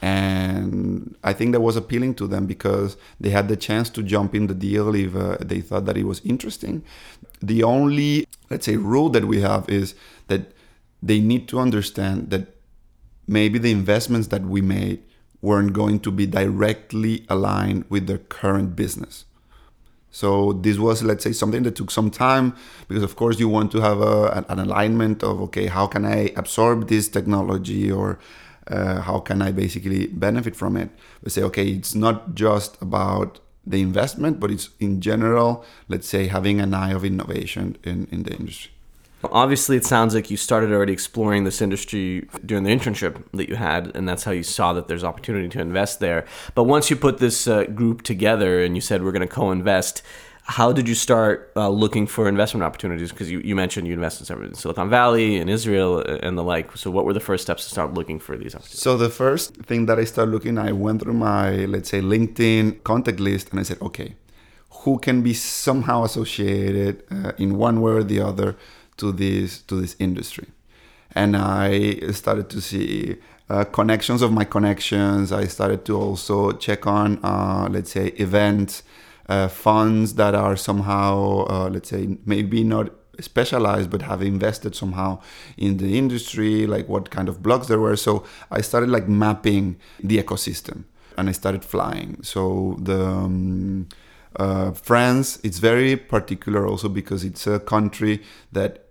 and 0.00 1.16
I 1.24 1.32
think 1.32 1.52
that 1.52 1.60
was 1.60 1.76
appealing 1.76 2.14
to 2.16 2.26
them 2.26 2.46
because 2.46 2.96
they 3.18 3.30
had 3.30 3.48
the 3.48 3.56
chance 3.56 3.90
to 3.90 4.02
jump 4.02 4.34
in 4.34 4.46
the 4.46 4.54
deal 4.54 4.94
if 4.94 5.16
uh, 5.16 5.38
they 5.40 5.60
thought 5.60 5.86
that 5.86 5.96
it 5.96 6.04
was 6.04 6.20
interesting. 6.24 6.84
The 7.42 7.64
only, 7.64 8.26
let's 8.48 8.66
say, 8.66 8.76
rule 8.76 9.08
that 9.10 9.24
we 9.24 9.40
have 9.40 9.68
is 9.68 9.94
that 10.28 10.52
they 11.02 11.20
need 11.20 11.48
to 11.48 11.58
understand 11.58 12.30
that 12.30 12.54
maybe 13.26 13.58
the 13.58 13.72
investments 13.72 14.28
that 14.28 14.42
we 14.42 14.60
made 14.60 15.02
weren't 15.40 15.72
going 15.72 16.00
to 16.00 16.10
be 16.10 16.26
directly 16.26 17.24
aligned 17.28 17.84
with 17.88 18.06
their 18.06 18.18
current 18.18 18.76
business. 18.76 19.24
So 20.10 20.52
this 20.52 20.78
was, 20.78 21.02
let's 21.02 21.22
say, 21.22 21.32
something 21.32 21.64
that 21.64 21.76
took 21.76 21.90
some 21.90 22.10
time 22.10 22.54
because, 22.88 23.02
of 23.02 23.16
course, 23.16 23.38
you 23.38 23.48
want 23.48 23.70
to 23.72 23.80
have 23.80 24.00
a, 24.00 24.44
an 24.48 24.58
alignment 24.58 25.22
of 25.22 25.40
okay, 25.42 25.66
how 25.66 25.86
can 25.86 26.04
I 26.04 26.32
absorb 26.36 26.88
this 26.88 27.08
technology 27.08 27.90
or 27.90 28.18
uh, 28.68 29.00
how 29.02 29.20
can 29.20 29.42
I 29.42 29.52
basically 29.52 30.06
benefit 30.06 30.54
from 30.54 30.76
it? 30.76 30.90
We 31.22 31.30
say, 31.30 31.42
okay, 31.42 31.68
it's 31.68 31.94
not 31.94 32.34
just 32.34 32.80
about 32.80 33.40
the 33.66 33.82
investment, 33.82 34.40
but 34.40 34.50
it's 34.50 34.70
in 34.80 35.00
general, 35.00 35.64
let's 35.88 36.08
say, 36.08 36.26
having 36.26 36.60
an 36.60 36.74
eye 36.74 36.92
of 36.92 37.04
innovation 37.04 37.76
in, 37.84 38.08
in 38.10 38.22
the 38.22 38.34
industry. 38.34 38.72
Obviously, 39.24 39.76
it 39.76 39.84
sounds 39.84 40.14
like 40.14 40.30
you 40.30 40.36
started 40.36 40.70
already 40.70 40.92
exploring 40.92 41.42
this 41.42 41.60
industry 41.60 42.28
during 42.46 42.62
the 42.62 42.70
internship 42.70 43.24
that 43.32 43.48
you 43.48 43.56
had, 43.56 43.90
and 43.96 44.08
that's 44.08 44.22
how 44.22 44.30
you 44.30 44.44
saw 44.44 44.72
that 44.72 44.86
there's 44.86 45.02
opportunity 45.02 45.48
to 45.48 45.60
invest 45.60 45.98
there. 45.98 46.24
But 46.54 46.64
once 46.64 46.88
you 46.88 46.94
put 46.94 47.18
this 47.18 47.48
uh, 47.48 47.64
group 47.64 48.02
together 48.02 48.62
and 48.62 48.76
you 48.76 48.80
said 48.80 49.02
we're 49.02 49.10
going 49.10 49.26
to 49.26 49.34
co-invest, 49.34 50.02
how 50.48 50.72
did 50.72 50.88
you 50.88 50.94
start 50.94 51.52
uh, 51.56 51.68
looking 51.68 52.06
for 52.06 52.26
investment 52.26 52.64
opportunities? 52.64 53.10
Because 53.12 53.30
you, 53.30 53.40
you 53.40 53.54
mentioned 53.54 53.86
you 53.86 53.92
invested 53.92 54.30
in 54.30 54.54
Silicon 54.54 54.88
Valley 54.88 55.36
and 55.36 55.50
Israel 55.50 56.00
and 56.00 56.38
the 56.38 56.42
like. 56.42 56.74
So, 56.74 56.90
what 56.90 57.04
were 57.04 57.12
the 57.12 57.20
first 57.20 57.42
steps 57.42 57.64
to 57.64 57.70
start 57.70 57.92
looking 57.92 58.18
for 58.18 58.34
these 58.34 58.54
opportunities? 58.54 58.80
So, 58.80 58.96
the 58.96 59.10
first 59.10 59.54
thing 59.56 59.84
that 59.86 59.98
I 59.98 60.04
started 60.04 60.32
looking, 60.32 60.56
I 60.56 60.72
went 60.72 61.02
through 61.02 61.12
my, 61.12 61.50
let's 61.66 61.90
say, 61.90 62.00
LinkedIn 62.00 62.82
contact 62.82 63.20
list 63.20 63.50
and 63.50 63.60
I 63.60 63.62
said, 63.62 63.80
okay, 63.82 64.14
who 64.70 64.98
can 64.98 65.20
be 65.22 65.34
somehow 65.34 66.04
associated 66.04 67.04
uh, 67.10 67.32
in 67.36 67.58
one 67.58 67.82
way 67.82 67.92
or 67.92 68.02
the 68.02 68.20
other 68.20 68.56
to 68.96 69.12
this 69.12 69.60
to 69.62 69.78
this 69.78 69.96
industry? 69.98 70.46
And 71.14 71.36
I 71.36 72.00
started 72.12 72.48
to 72.50 72.62
see 72.62 73.16
uh, 73.50 73.64
connections 73.64 74.22
of 74.22 74.32
my 74.32 74.44
connections. 74.44 75.30
I 75.30 75.44
started 75.44 75.84
to 75.86 75.96
also 75.96 76.52
check 76.52 76.86
on, 76.86 77.18
uh, 77.22 77.68
let's 77.70 77.92
say, 77.92 78.08
events 78.16 78.82
funds 79.48 80.14
that 80.14 80.34
are 80.34 80.56
somehow, 80.56 81.44
uh, 81.48 81.68
let's 81.68 81.90
say, 81.90 82.18
maybe 82.24 82.64
not 82.64 82.92
specialized 83.20 83.90
but 83.90 84.02
have 84.02 84.22
invested 84.22 84.74
somehow 84.74 85.20
in 85.56 85.78
the 85.78 85.98
industry 85.98 86.66
like 86.66 86.88
what 86.88 87.10
kind 87.10 87.28
of 87.28 87.40
blogs 87.40 87.66
there 87.66 87.80
were. 87.80 87.96
So 87.96 88.24
i 88.50 88.60
started 88.60 88.90
like 88.90 89.08
mapping 89.08 89.76
the 90.00 90.22
ecosystem 90.22 90.84
and 91.16 91.28
i 91.28 91.32
started 91.32 91.64
flying. 91.64 92.22
So 92.22 92.76
the 92.80 93.04
um, 93.04 93.88
uh, 94.36 94.72
france 94.72 95.40
it's 95.42 95.58
very 95.58 95.96
particular 95.96 96.66
also 96.66 96.88
because 96.88 97.24
it's 97.24 97.46
a 97.46 97.58
country 97.58 98.22
that 98.52 98.84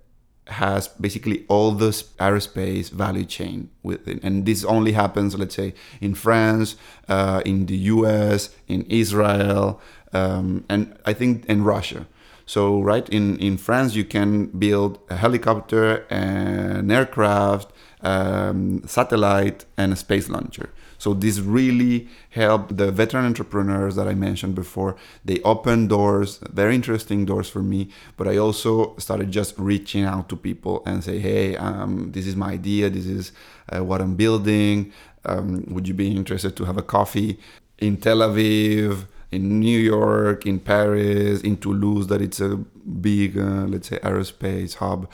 has 0.47 0.88
basically 0.88 1.45
all 1.50 1.71
this 1.71 2.04
aerospace 2.19 2.89
value 2.89 3.26
chain 3.26 3.69
within. 3.84 4.17
And 4.23 4.45
this 4.45 4.63
only 4.63 4.93
happens 4.93 5.38
let's 5.38 5.56
say 5.56 5.73
in 6.02 6.15
france 6.15 6.76
uh, 7.08 7.41
in 7.45 7.65
the 7.65 7.76
us 7.78 8.56
in 8.67 8.84
israel 8.84 9.82
um, 10.13 10.63
and 10.70 10.98
i 11.06 11.13
think 11.13 11.46
in 11.46 11.63
russia 11.63 12.06
so, 12.48 12.82
right 12.82 13.08
in, 13.10 13.38
in 13.39 13.58
France, 13.58 13.93
you 13.93 14.06
can 14.06 14.46
build 14.46 15.00
a 15.10 15.17
helicopter, 15.17 16.06
an 16.10 16.89
aircraft, 16.89 17.74
um, 18.00 18.84
satellite, 18.88 19.65
and 19.76 19.91
a 19.91 19.98
space 19.98 20.30
launcher. 20.30 20.70
So 20.98 21.13
this 21.13 21.39
really 21.41 22.08
helped 22.30 22.78
the 22.78 22.89
veteran 22.89 23.26
entrepreneurs 23.26 23.96
that 23.96 24.08
I 24.08 24.13
mentioned 24.13 24.56
before. 24.56 24.96
They 25.26 25.41
opened 25.41 25.89
doors, 25.89 26.39
very 26.50 26.74
interesting 26.74 27.26
doors 27.26 27.50
for 27.50 27.62
me. 27.62 27.89
But 28.15 28.30
I 28.30 28.38
also 28.38 28.96
started 28.98 29.30
just 29.30 29.54
reaching 29.60 30.06
out 30.06 30.30
to 30.30 30.38
people 30.38 30.84
and 30.86 31.04
say, 31.04 31.20
"Hey, 31.20 31.58
um, 31.58 32.13
this 32.13 32.26
is 32.26 32.38
my 32.38 32.52
idea. 32.54 32.89
This 32.89 33.08
is 33.08 33.34
uh, 33.74 33.84
what 33.84 34.00
I'm 34.02 34.15
building. 34.15 34.93
Um, 35.26 35.65
would 35.67 35.86
you 35.86 35.93
be 35.93 36.15
interested 36.15 36.56
to 36.56 36.63
have 36.63 36.78
a 36.78 36.82
coffee 36.82 37.39
in 37.78 37.98
Tel 37.98 38.20
Aviv?" 38.20 39.06
In 39.32 39.60
New 39.60 39.80
York, 39.80 40.46
in 40.46 40.60
Paris, 40.60 41.42
in 41.42 41.58
Toulouse, 41.58 42.08
that 42.08 42.22
it's 42.22 42.40
a 42.40 42.56
big, 42.56 43.38
uh, 43.38 43.66
let's 43.68 43.90
say, 43.90 44.00
aerospace 44.00 44.76
hub. 44.76 45.10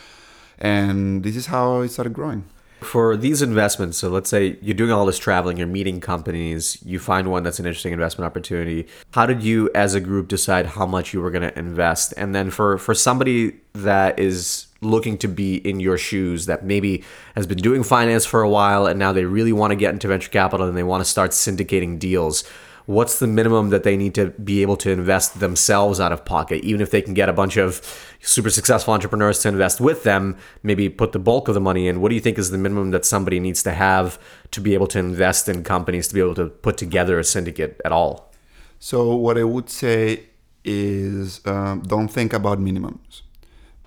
And 0.60 1.23
this 1.23 1.36
is 1.36 1.47
how 1.47 1.82
it 1.82 1.89
started 1.89 2.13
growing. 2.13 2.45
For 2.82 3.15
these 3.15 3.41
investments, 3.41 3.97
so 3.97 4.10
let's 4.10 4.30
say 4.30 4.58
you're 4.62 4.76
doing 4.76 4.91
all 4.91 5.06
this 5.06 5.17
traveling, 5.17 5.56
you're 5.58 5.67
meeting 5.67 6.02
companies, 6.02 6.78
you 6.86 6.99
find 6.99 7.32
one 7.32 7.43
that's 7.43 7.58
an 7.58 7.65
interesting 7.65 7.93
investment 7.93 8.26
opportunity. 8.26 8.88
How 9.12 9.26
did 9.26 9.41
you, 9.41 9.71
as 9.73 9.95
a 9.95 10.02
group, 10.02 10.28
decide 10.28 10.65
how 10.65 10.86
much 10.86 11.13
you 11.13 11.21
were 11.21 11.32
going 11.32 11.49
to 11.49 11.58
invest? 11.58 12.13
And 12.17 12.36
then 12.36 12.49
for 12.49 12.78
for 12.78 12.93
somebody 12.93 13.54
that 13.73 14.19
is 14.19 14.67
looking 14.82 15.17
to 15.19 15.30
be 15.30 15.56
in 15.67 15.80
your 15.80 15.97
shoes, 15.97 16.45
that 16.47 16.65
maybe 16.65 17.06
has 17.36 17.47
been 17.47 17.60
doing 17.60 17.84
finance 17.84 18.26
for 18.26 18.41
a 18.41 18.49
while, 18.49 18.86
and 18.86 18.99
now 18.99 19.13
they 19.13 19.23
really 19.23 19.54
want 19.54 19.71
to 19.71 19.78
get 19.78 19.93
into 19.93 20.10
venture 20.10 20.30
capital 20.30 20.67
and 20.67 20.78
they 20.78 20.84
want 20.84 21.02
to 21.02 21.10
start 21.10 21.32
syndicating 21.32 21.97
deals 21.97 22.43
what's 22.86 23.19
the 23.19 23.28
minimum 23.28 23.69
that 23.69 23.84
they 23.84 23.96
need 23.96 24.13
to 24.15 24.28
be 24.32 24.62
able 24.62 24.78
to 24.78 24.91
invest 24.91 25.39
themselves 25.39 26.00
out 26.00 26.12
of 26.12 26.26
pocket, 26.26 26.63
even 26.63 26.82
if 26.82 26.91
they 26.91 27.02
can 27.02 27.13
get 27.13 27.30
a 27.30 27.34
bunch 27.34 27.58
of 27.58 27.82
super 28.22 28.50
successful 28.50 28.93
entrepreneurs 28.93 29.39
to 29.39 29.50
invest 29.50 29.80
with 29.80 30.04
them, 30.04 30.38
maybe 30.63 30.89
put 30.89 31.12
the 31.12 31.19
bulk 31.19 31.48
of 31.48 31.54
the 31.54 31.62
money 31.62 31.88
in. 31.88 32.02
What 32.02 32.10
do 32.10 32.15
you 32.15 32.22
think 32.22 32.38
is 32.38 32.52
the 32.52 32.58
minimum 32.58 32.91
that 32.91 33.06
somebody 33.06 33.39
needs 33.39 33.63
to 33.63 33.72
have 33.72 34.19
to 34.52 34.62
be 34.62 34.74
able 34.74 34.88
to 34.88 35.00
invest 35.00 35.48
in 35.48 35.63
companies, 35.63 36.08
to 36.10 36.13
be 36.13 36.19
able 36.19 36.36
to 36.36 36.48
put 36.48 36.78
together 36.78 37.19
a 37.19 37.24
syndicate 37.24 37.80
at 37.86 37.91
all? 37.91 38.34
So, 38.80 39.15
what 39.15 39.38
I 39.38 39.43
would 39.43 39.69
say 39.69 40.26
is 40.65 41.46
um, 41.46 41.82
don't 41.84 42.08
think 42.08 42.34
about 42.34 42.60
minimums 42.60 43.22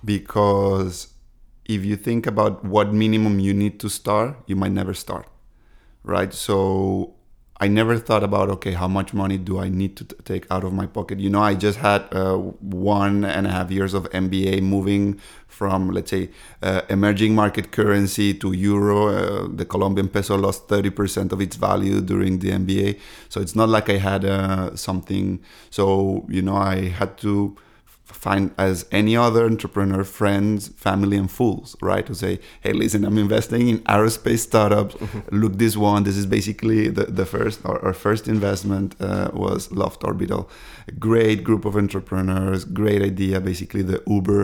because 0.05 1.09
if 1.67 1.85
you 1.85 1.97
think 1.97 2.27
about 2.27 2.65
what 2.65 2.93
minimum 2.93 3.41
you 3.41 3.53
need 3.53 3.81
to 3.81 3.89
start, 3.89 4.37
you 4.47 4.57
might 4.57 4.73
never 4.73 4.95
start, 4.95 5.27
right? 6.05 6.33
So 6.33 7.15
I 7.59 7.69
never 7.69 7.99
thought 7.99 8.23
about 8.23 8.51
okay, 8.51 8.73
how 8.73 8.87
much 8.88 9.14
money 9.14 9.38
do 9.38 9.59
I 9.59 9.69
need 9.71 9.97
to 9.97 10.05
t- 10.05 10.16
take 10.25 10.47
out 10.51 10.62
of 10.62 10.75
my 10.75 10.87
pocket? 10.87 11.21
You 11.21 11.31
know, 11.31 11.40
I 11.40 11.55
just 11.55 11.79
had 11.79 12.05
uh, 12.12 12.37
one 12.37 13.25
and 13.25 13.47
a 13.47 13.51
half 13.51 13.71
years 13.71 13.95
of 13.95 14.05
MBA 14.11 14.61
moving 14.62 15.19
from 15.49 15.88
let's 15.90 16.11
say 16.11 16.29
uh, 16.62 16.83
emerging 16.90 17.35
market 17.35 17.73
currency 17.73 18.35
to 18.35 18.53
euro. 18.53 19.09
Uh, 19.09 19.49
the 19.51 19.64
Colombian 19.64 20.09
peso 20.09 20.37
lost 20.37 20.69
thirty 20.69 20.90
percent 20.90 21.33
of 21.33 21.40
its 21.40 21.57
value 21.57 22.03
during 22.03 22.40
the 22.40 22.51
MBA, 22.51 22.99
so 23.31 23.40
it's 23.40 23.57
not 23.57 23.71
like 23.71 23.88
I 23.88 23.97
had 23.99 24.25
uh, 24.27 24.77
something. 24.77 25.40
So 25.71 26.27
you 26.29 26.42
know, 26.42 26.57
I 26.57 26.88
had 26.88 27.16
to 27.19 27.57
find 28.27 28.45
as 28.59 28.77
any 29.01 29.15
other 29.27 29.43
entrepreneur 29.53 30.03
friends 30.19 30.69
family 30.87 31.17
and 31.23 31.31
fools 31.39 31.69
right? 31.91 32.05
To 32.11 32.15
say 32.15 32.33
hey 32.65 32.73
listen 32.83 33.01
i'm 33.09 33.19
investing 33.27 33.65
in 33.73 33.79
aerospace 33.95 34.43
startups. 34.51 34.95
Mm-hmm. 34.95 35.37
look 35.41 35.55
this 35.65 35.75
one 35.91 36.01
this 36.09 36.17
is 36.23 36.27
basically 36.39 36.81
the, 36.99 37.05
the 37.21 37.27
first 37.35 37.57
our, 37.69 37.79
our 37.87 37.97
first 38.07 38.25
investment 38.37 38.89
uh, 39.01 39.31
was 39.45 39.61
loft 39.81 40.01
orbital. 40.11 40.43
A 40.93 40.93
great 41.09 41.39
group 41.49 41.62
of 41.69 41.75
entrepreneurs 41.85 42.61
great 42.83 43.03
idea 43.12 43.37
basically 43.53 43.83
the 43.93 44.01
uber 44.17 44.43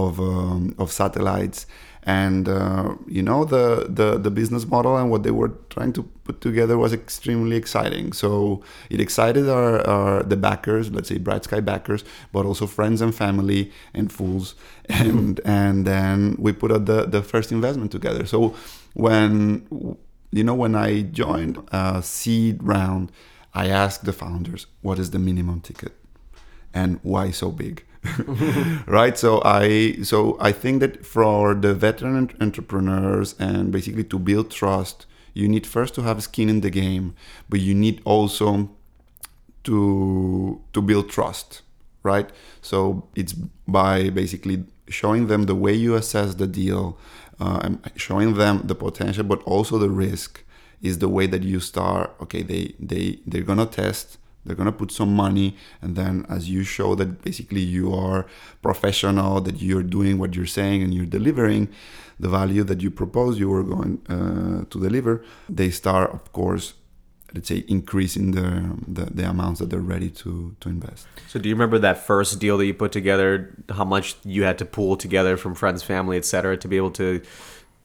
of 0.00 0.10
um, 0.20 0.74
of 0.82 0.88
satellites 1.00 1.66
and 2.06 2.48
uh, 2.48 2.94
you 3.08 3.20
know 3.20 3.44
the, 3.44 3.86
the 3.88 4.16
the 4.16 4.30
business 4.30 4.64
model 4.64 4.96
and 4.96 5.10
what 5.10 5.24
they 5.24 5.32
were 5.32 5.52
trying 5.70 5.92
to 5.92 6.04
put 6.22 6.40
together 6.40 6.78
was 6.78 6.92
extremely 6.92 7.56
exciting. 7.56 8.12
So 8.12 8.62
it 8.88 9.00
excited 9.00 9.48
our, 9.48 9.84
our 9.86 10.22
the 10.22 10.36
backers 10.36 10.92
let's 10.92 11.08
say 11.08 11.18
bright 11.18 11.44
sky 11.44 11.58
backers 11.58 12.04
but 12.32 12.46
also 12.46 12.66
friends 12.66 13.00
and 13.00 13.12
family 13.14 13.72
and 13.92 14.10
fools. 14.10 14.54
And 14.88 15.40
and 15.44 15.84
then 15.84 16.36
we 16.38 16.52
put 16.52 16.70
out 16.70 16.86
the 16.86 17.06
the 17.06 17.22
first 17.22 17.50
investment 17.50 17.90
together. 17.90 18.24
So 18.24 18.54
when 18.94 19.66
you 20.30 20.44
know 20.44 20.54
when 20.54 20.74
i 20.74 21.02
joined 21.02 21.58
a 21.72 22.02
seed 22.02 22.62
round 22.62 23.12
i 23.54 23.68
asked 23.68 24.04
the 24.04 24.12
founders 24.12 24.66
what 24.82 24.98
is 24.98 25.10
the 25.10 25.18
minimum 25.18 25.60
ticket? 25.60 25.92
And 26.72 27.00
why 27.02 27.30
so 27.32 27.50
big 27.50 27.85
right? 28.86 29.18
So 29.18 29.42
i 29.44 29.96
so 30.02 30.36
i 30.40 30.52
think 30.52 30.80
that 30.80 31.04
for 31.04 31.54
the 31.54 31.74
veteran 31.74 32.30
entrepreneurs 32.40 33.34
and 33.38 33.72
basically 33.72 34.04
to 34.04 34.18
build 34.18 34.50
trust 34.50 35.06
you 35.34 35.48
need 35.48 35.66
first 35.66 35.94
to 35.94 36.02
have 36.02 36.22
skin 36.22 36.48
in 36.48 36.60
the 36.60 36.70
game 36.70 37.14
but 37.48 37.60
you 37.60 37.74
need 37.74 38.00
also 38.04 38.70
to 39.64 40.60
to 40.72 40.82
build 40.82 41.08
trust 41.10 41.62
right? 42.06 42.30
So 42.62 43.08
it's 43.16 43.32
by 43.32 44.10
basically 44.10 44.64
showing 44.88 45.26
them 45.26 45.42
the 45.44 45.54
way 45.54 45.74
you 45.74 45.96
assess 45.96 46.36
the 46.36 46.46
deal 46.46 46.96
uh, 47.40 47.70
showing 47.96 48.34
them 48.34 48.62
the 48.64 48.74
potential 48.74 49.24
but 49.24 49.42
also 49.42 49.76
the 49.76 49.90
risk 49.90 50.44
is 50.80 50.98
the 51.00 51.08
way 51.08 51.26
that 51.26 51.42
you 51.42 51.58
start 51.58 52.14
okay 52.22 52.42
they 52.42 52.74
they 52.78 53.18
they're 53.26 53.42
gonna 53.42 53.66
test 53.66 54.18
they're 54.46 54.56
going 54.56 54.66
to 54.66 54.72
put 54.72 54.90
some 54.90 55.14
money 55.14 55.56
and 55.82 55.96
then 55.96 56.24
as 56.28 56.48
you 56.48 56.62
show 56.62 56.94
that 56.94 57.22
basically 57.22 57.60
you 57.60 57.92
are 57.92 58.26
professional 58.62 59.40
that 59.40 59.60
you're 59.60 59.82
doing 59.82 60.18
what 60.18 60.34
you're 60.34 60.46
saying 60.46 60.82
and 60.82 60.94
you're 60.94 61.06
delivering 61.06 61.68
the 62.18 62.28
value 62.28 62.64
that 62.64 62.80
you 62.80 62.90
propose 62.90 63.38
you 63.38 63.48
were 63.48 63.62
going 63.62 64.00
uh, 64.08 64.64
to 64.70 64.80
deliver 64.80 65.24
they 65.48 65.70
start 65.70 66.10
of 66.12 66.32
course 66.32 66.74
let's 67.34 67.48
say 67.48 67.64
increasing 67.68 68.32
the, 68.32 68.76
the, 68.86 69.04
the 69.06 69.28
amounts 69.28 69.60
that 69.60 69.70
they're 69.70 69.80
ready 69.80 70.08
to 70.08 70.56
to 70.60 70.68
invest. 70.68 71.06
So 71.28 71.38
do 71.38 71.48
you 71.48 71.54
remember 71.54 71.78
that 71.78 71.98
first 71.98 72.40
deal 72.40 72.56
that 72.58 72.66
you 72.66 72.74
put 72.74 72.92
together 72.92 73.54
how 73.70 73.84
much 73.84 74.16
you 74.24 74.44
had 74.44 74.58
to 74.58 74.64
pool 74.64 74.96
together 74.96 75.36
from 75.36 75.54
friends 75.54 75.82
family 75.82 76.16
etc 76.16 76.56
to 76.56 76.68
be 76.68 76.76
able 76.76 76.92
to 76.92 77.20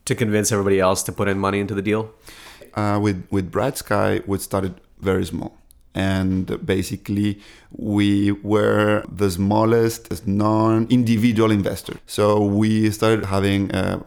to 0.04 0.14
convince 0.14 0.50
everybody 0.52 0.80
else 0.80 1.02
to 1.04 1.12
put 1.12 1.28
in 1.28 1.38
money 1.38 1.60
into 1.60 1.74
the 1.74 1.82
deal? 1.82 2.10
Uh, 2.74 2.98
with 3.02 3.26
with 3.30 3.50
bright 3.50 3.76
sky 3.76 4.22
we 4.26 4.38
started 4.38 4.80
very 5.00 5.24
small 5.24 5.58
and 5.94 6.64
basically 6.64 7.40
we 7.70 8.32
were 8.32 9.04
the 9.10 9.30
smallest 9.30 10.26
non-individual 10.26 11.50
investor. 11.50 11.96
So 12.06 12.42
we 12.42 12.90
started 12.90 13.26
having 13.26 13.70
uh, 13.72 14.02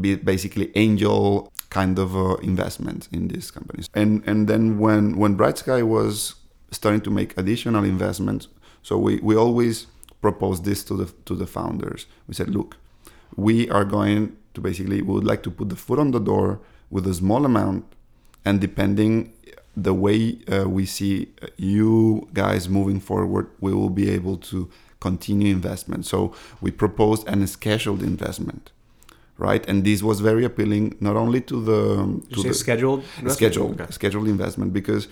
basically 0.00 0.72
angel 0.74 1.52
kind 1.70 1.98
of 1.98 2.16
uh, 2.16 2.34
investment 2.36 3.08
in 3.12 3.28
these 3.28 3.50
companies. 3.50 3.88
And 3.94 4.22
and 4.26 4.48
then 4.48 4.78
when 4.78 5.16
when 5.16 5.34
bright 5.34 5.58
sky 5.58 5.82
was 5.82 6.34
starting 6.72 7.00
to 7.02 7.10
make 7.10 7.36
additional 7.38 7.84
investments 7.84 8.48
so 8.82 8.96
we, 8.96 9.18
we 9.22 9.36
always 9.36 9.86
proposed 10.22 10.64
this 10.64 10.84
to 10.84 10.96
the 10.96 11.06
to 11.24 11.34
the 11.34 11.46
founders. 11.46 12.06
We 12.28 12.34
said 12.34 12.50
look 12.50 12.76
we 13.36 13.70
are 13.70 13.84
going 13.84 14.36
to 14.54 14.60
basically 14.60 15.02
we 15.02 15.14
would 15.14 15.24
like 15.24 15.42
to 15.44 15.50
put 15.50 15.68
the 15.68 15.76
foot 15.76 15.98
on 15.98 16.10
the 16.10 16.18
door 16.18 16.60
with 16.90 17.06
a 17.06 17.14
small 17.14 17.44
amount 17.44 17.84
and 18.44 18.60
depending 18.60 19.32
the 19.76 19.94
way 19.94 20.38
uh, 20.50 20.68
we 20.68 20.86
see 20.86 21.28
you 21.56 22.28
guys 22.32 22.68
moving 22.68 23.00
forward, 23.00 23.48
we 23.60 23.72
will 23.72 23.90
be 23.90 24.10
able 24.10 24.36
to 24.36 24.68
continue 25.00 25.52
investment. 25.52 26.06
So 26.06 26.34
we 26.60 26.70
proposed 26.70 27.26
an 27.28 27.46
scheduled 27.46 28.02
investment, 28.02 28.72
right? 29.38 29.66
And 29.68 29.84
this 29.84 30.02
was 30.02 30.20
very 30.20 30.44
appealing 30.44 30.96
not 31.00 31.16
only 31.16 31.40
to 31.42 31.62
the 31.62 32.34
to 32.34 32.42
the 32.42 32.54
scheduled 32.54 33.04
scheduled 33.28 33.80
okay. 33.80 33.90
scheduled 33.90 34.28
investment 34.28 34.72
because 34.72 35.08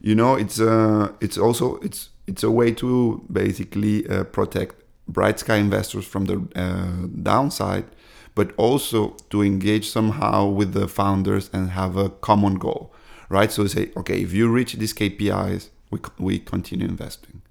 you 0.00 0.14
know 0.14 0.34
it's 0.34 0.60
uh 0.60 1.12
it's 1.20 1.38
also 1.38 1.76
it's 1.76 2.10
it's 2.26 2.42
a 2.42 2.50
way 2.50 2.72
to 2.72 3.24
basically 3.32 4.06
uh, 4.08 4.24
protect 4.24 4.76
bright 5.06 5.38
sky 5.38 5.56
investors 5.56 6.04
from 6.06 6.26
the 6.26 6.36
uh, 6.54 7.06
downside 7.22 7.84
but 8.34 8.52
also 8.56 9.16
to 9.30 9.42
engage 9.42 9.88
somehow 9.88 10.46
with 10.46 10.72
the 10.72 10.86
founders 10.86 11.50
and 11.52 11.70
have 11.70 11.96
a 11.96 12.08
common 12.08 12.54
goal 12.54 12.92
right? 13.28 13.50
So 13.50 13.62
we 13.62 13.68
say, 13.68 13.90
okay, 13.96 14.20
if 14.20 14.32
you 14.32 14.50
reach 14.50 14.74
these 14.74 14.94
KPIs, 14.94 15.68
we, 15.90 16.00
we 16.18 16.38
continue 16.38 16.86
investing. 16.86 17.42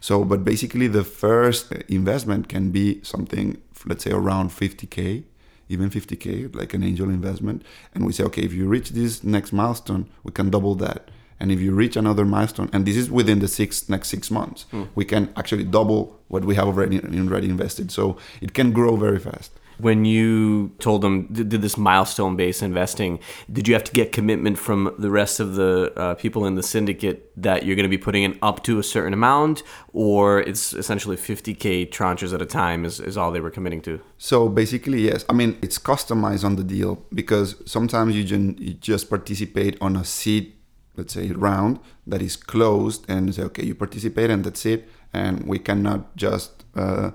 So, 0.00 0.24
but 0.24 0.44
basically, 0.44 0.86
the 0.86 1.04
first 1.04 1.72
investment 1.88 2.48
can 2.48 2.70
be 2.70 3.02
something, 3.02 3.60
let's 3.84 4.04
say, 4.04 4.12
around 4.12 4.50
50k, 4.50 5.24
even 5.68 5.90
50k, 5.90 6.54
like 6.54 6.72
an 6.72 6.84
angel 6.84 7.08
investment. 7.08 7.64
And 7.94 8.06
we 8.06 8.12
say, 8.12 8.24
okay, 8.24 8.42
if 8.42 8.52
you 8.52 8.68
reach 8.68 8.90
this 8.90 9.24
next 9.24 9.52
milestone, 9.52 10.08
we 10.22 10.32
can 10.32 10.50
double 10.50 10.74
that. 10.76 11.10
And 11.40 11.52
if 11.52 11.60
you 11.60 11.72
reach 11.72 11.96
another 11.96 12.24
milestone, 12.24 12.68
and 12.72 12.84
this 12.84 12.96
is 12.96 13.10
within 13.10 13.38
the 13.38 13.48
six 13.48 13.88
next 13.88 14.08
six 14.08 14.30
months, 14.30 14.66
mm. 14.72 14.88
we 14.96 15.04
can 15.04 15.32
actually 15.36 15.64
double 15.64 16.18
what 16.28 16.44
we 16.44 16.56
have 16.56 16.66
already 16.66 17.00
already 17.00 17.48
invested. 17.48 17.92
So 17.92 18.16
it 18.40 18.54
can 18.54 18.72
grow 18.72 18.96
very 18.96 19.20
fast 19.20 19.52
when 19.78 20.04
you 20.04 20.72
told 20.78 21.02
them 21.02 21.26
did 21.32 21.50
this 21.50 21.76
milestone 21.76 22.36
based 22.36 22.62
investing 22.62 23.18
did 23.52 23.66
you 23.66 23.74
have 23.74 23.84
to 23.84 23.92
get 23.92 24.12
commitment 24.12 24.58
from 24.58 24.94
the 24.98 25.10
rest 25.10 25.40
of 25.40 25.54
the 25.54 25.92
uh, 25.96 26.14
people 26.14 26.44
in 26.46 26.54
the 26.54 26.62
syndicate 26.62 27.30
that 27.36 27.64
you're 27.64 27.76
going 27.76 27.84
to 27.84 27.88
be 27.88 27.98
putting 27.98 28.22
in 28.22 28.38
up 28.42 28.62
to 28.64 28.78
a 28.78 28.82
certain 28.82 29.12
amount? 29.12 29.62
Or 29.92 30.40
it's 30.40 30.72
essentially 30.72 31.16
50k 31.16 31.90
tranches 31.90 32.34
at 32.34 32.42
a 32.42 32.46
time 32.46 32.84
is, 32.84 33.00
is 33.00 33.16
all 33.16 33.30
they 33.30 33.40
were 33.40 33.50
committing 33.50 33.80
to? 33.82 34.00
So 34.18 34.48
basically 34.48 35.02
yes. 35.02 35.24
I 35.28 35.32
mean 35.32 35.58
it's 35.62 35.78
customized 35.78 36.44
on 36.44 36.56
the 36.56 36.64
deal 36.64 37.04
because 37.14 37.56
sometimes 37.64 38.16
you, 38.16 38.24
you 38.58 38.74
just 38.74 39.08
participate 39.08 39.76
on 39.80 39.96
a 39.96 40.04
seed 40.04 40.54
let's 40.96 41.14
say 41.14 41.30
round 41.30 41.78
that 42.06 42.20
is 42.20 42.36
closed 42.36 43.04
and 43.08 43.32
say 43.34 43.42
okay 43.42 43.64
you 43.64 43.74
participate 43.74 44.30
and 44.30 44.44
that's 44.44 44.66
it. 44.66 44.88
And 45.12 45.44
we 45.46 45.58
cannot 45.58 46.16
just 46.16 46.64
uh, 46.74 47.12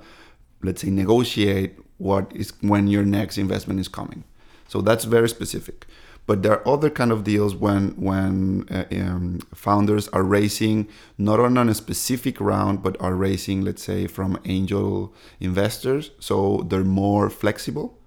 let's 0.63 0.81
say 0.81 0.89
negotiate 0.89 1.77
what 1.97 2.31
is 2.35 2.53
when 2.61 2.87
your 2.87 3.03
next 3.03 3.37
investment 3.37 3.79
is 3.79 3.87
coming. 3.87 4.23
So 4.67 4.81
that's 4.81 5.05
very 5.05 5.29
specific. 5.29 5.85
But 6.25 6.41
there 6.41 6.53
are 6.53 6.67
other 6.67 6.89
kind 6.89 7.11
of 7.11 7.23
deals 7.25 7.53
when 7.53 7.89
when 7.91 8.65
uh, 8.71 8.85
um, 8.91 9.39
founders 9.53 10.07
are 10.09 10.23
raising 10.23 10.87
not 11.17 11.39
on 11.39 11.57
a 11.57 11.73
specific 11.73 12.39
round, 12.39 12.81
but 12.81 12.99
are 13.01 13.13
raising, 13.13 13.61
let's 13.61 13.83
say, 13.83 14.07
from 14.07 14.39
angel 14.45 15.13
investors. 15.41 16.11
So 16.19 16.65
they're 16.69 16.85
more 16.85 17.29
flexible, 17.29 17.97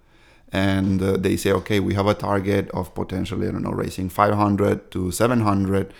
and 0.51 1.03
uh, 1.03 1.19
they 1.19 1.37
say, 1.37 1.53
okay, 1.53 1.79
we 1.79 1.93
have 1.93 2.07
a 2.07 2.15
target 2.15 2.71
of 2.71 2.95
potentially 2.95 3.49
I 3.49 3.51
don't 3.51 3.63
know 3.63 3.73
raising 3.73 4.09
500 4.09 4.91
to 4.93 5.11
700, 5.11 5.93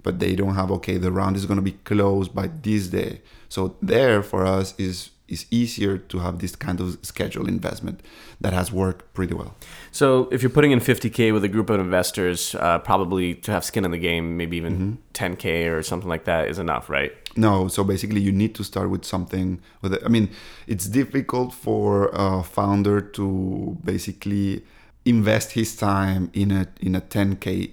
but 0.00 0.20
they 0.20 0.36
don't 0.36 0.54
have 0.54 0.70
okay 0.70 0.96
the 0.96 1.10
round 1.10 1.36
is 1.36 1.44
going 1.44 1.58
to 1.58 1.70
be 1.72 1.78
closed 1.84 2.32
by 2.32 2.46
this 2.62 2.86
day. 2.86 3.20
So 3.48 3.76
there 3.82 4.22
for 4.22 4.46
us 4.46 4.74
is 4.78 5.10
is 5.34 5.46
easier 5.50 5.94
to 6.10 6.16
have 6.24 6.34
this 6.38 6.54
kind 6.66 6.78
of 6.80 6.98
schedule 7.02 7.46
investment 7.56 8.00
that 8.40 8.52
has 8.52 8.72
worked 8.72 9.02
pretty 9.12 9.34
well. 9.34 9.52
So 9.90 10.28
if 10.34 10.38
you're 10.42 10.56
putting 10.58 10.72
in 10.72 10.80
50k 10.80 11.32
with 11.34 11.44
a 11.44 11.48
group 11.48 11.68
of 11.70 11.78
investors, 11.80 12.54
uh, 12.54 12.78
probably 12.78 13.34
to 13.44 13.50
have 13.54 13.64
skin 13.70 13.84
in 13.84 13.90
the 13.90 14.02
game, 14.10 14.36
maybe 14.40 14.56
even 14.56 14.74
mm-hmm. 14.74 14.94
10k 15.12 15.70
or 15.74 15.82
something 15.82 16.08
like 16.14 16.24
that 16.24 16.48
is 16.48 16.58
enough, 16.58 16.88
right? 16.88 17.12
No. 17.36 17.68
So 17.68 17.84
basically, 17.84 18.20
you 18.20 18.32
need 18.32 18.54
to 18.54 18.64
start 18.64 18.88
with 18.90 19.04
something. 19.04 19.60
With 19.82 19.94
it. 19.94 20.02
I 20.04 20.08
mean, 20.08 20.30
it's 20.66 20.86
difficult 20.86 21.52
for 21.52 22.10
a 22.12 22.42
founder 22.42 23.00
to 23.18 23.76
basically 23.84 24.64
invest 25.04 25.52
his 25.52 25.76
time 25.76 26.30
in 26.32 26.50
a 26.50 26.66
in 26.80 26.94
a 26.94 27.00
10k 27.00 27.72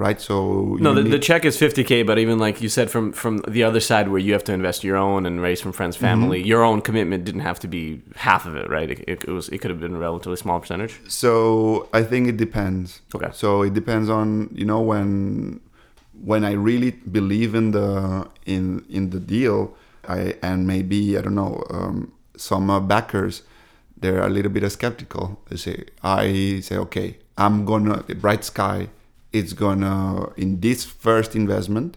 right? 0.00 0.20
So 0.20 0.76
no, 0.80 0.94
the, 0.94 1.02
need... 1.02 1.12
the 1.12 1.18
check 1.18 1.44
is 1.44 1.56
50k, 1.58 2.06
but 2.06 2.18
even 2.18 2.38
like 2.38 2.60
you 2.62 2.68
said 2.68 2.90
from 2.90 3.12
from 3.12 3.38
the 3.46 3.62
other 3.62 3.80
side 3.80 4.08
where 4.08 4.18
you 4.18 4.32
have 4.32 4.42
to 4.44 4.52
invest 4.52 4.82
your 4.82 4.96
own 4.96 5.26
and 5.26 5.40
raise 5.40 5.60
from 5.60 5.72
friends, 5.72 5.96
family, 5.96 6.38
mm-hmm. 6.38 6.48
your 6.48 6.64
own 6.64 6.80
commitment 6.80 7.24
didn't 7.24 7.42
have 7.42 7.60
to 7.60 7.68
be 7.68 8.00
half 8.16 8.46
of 8.46 8.56
it, 8.56 8.68
right? 8.68 8.90
It, 8.90 9.04
it, 9.06 9.28
was 9.28 9.48
it 9.50 9.58
could 9.58 9.70
have 9.70 9.80
been 9.80 9.94
a 9.94 9.98
relatively 9.98 10.36
small 10.36 10.58
percentage. 10.58 10.98
So 11.06 11.88
I 11.92 12.02
think 12.02 12.28
it 12.28 12.36
depends. 12.36 13.02
Okay. 13.14 13.30
So 13.32 13.62
it 13.62 13.74
depends 13.74 14.08
on 14.08 14.48
you 14.52 14.64
know 14.64 14.80
when 14.80 15.60
when 16.24 16.44
I 16.44 16.52
really 16.52 16.90
believe 16.90 17.54
in 17.54 17.70
the 17.72 18.26
in 18.46 18.84
in 18.88 19.10
the 19.10 19.20
deal, 19.20 19.76
I 20.08 20.34
and 20.42 20.66
maybe 20.66 21.18
I 21.18 21.20
don't 21.20 21.36
know 21.36 21.62
um, 21.70 22.12
some 22.36 22.70
uh, 22.70 22.80
backers 22.80 23.42
they're 24.00 24.22
a 24.22 24.30
little 24.30 24.50
bit 24.50 24.68
skeptical. 24.72 25.38
They 25.48 25.56
say 25.56 25.84
I 26.02 26.60
say 26.60 26.76
okay, 26.78 27.18
I'm 27.36 27.64
gonna 27.64 28.02
bright 28.14 28.44
sky 28.44 28.88
it's 29.32 29.52
gonna 29.52 30.28
in 30.36 30.60
this 30.60 30.84
first 30.84 31.34
investment 31.36 31.96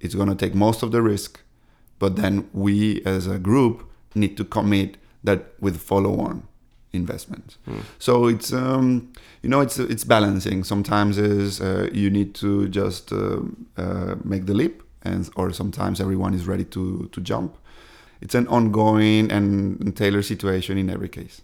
it's 0.00 0.14
gonna 0.14 0.34
take 0.34 0.54
most 0.54 0.82
of 0.82 0.92
the 0.92 1.02
risk 1.02 1.40
but 1.98 2.16
then 2.16 2.48
we 2.52 3.02
as 3.04 3.26
a 3.26 3.38
group 3.38 3.84
need 4.14 4.36
to 4.36 4.44
commit 4.44 4.96
that 5.24 5.52
with 5.60 5.76
follow-on 5.80 6.46
investments. 6.92 7.58
Mm. 7.68 7.82
so 7.98 8.26
it's 8.26 8.52
um, 8.52 9.12
you 9.42 9.48
know 9.48 9.60
it's 9.60 9.78
it's 9.78 10.04
balancing. 10.04 10.64
Sometimes 10.64 11.18
is 11.18 11.60
uh, 11.60 11.88
you 11.92 12.10
need 12.10 12.34
to 12.36 12.68
just 12.68 13.12
uh, 13.12 13.40
uh, 13.76 14.14
make 14.24 14.46
the 14.46 14.54
leap 14.54 14.82
and 15.02 15.28
or 15.36 15.52
sometimes 15.52 16.00
everyone 16.00 16.34
is 16.34 16.46
ready 16.46 16.64
to 16.64 17.08
to 17.12 17.20
jump. 17.20 17.56
It's 18.20 18.34
an 18.34 18.48
ongoing 18.48 19.30
and, 19.30 19.80
and 19.80 19.96
tailored 19.96 20.24
situation 20.24 20.76
in 20.76 20.90
every 20.90 21.08
case 21.08 21.42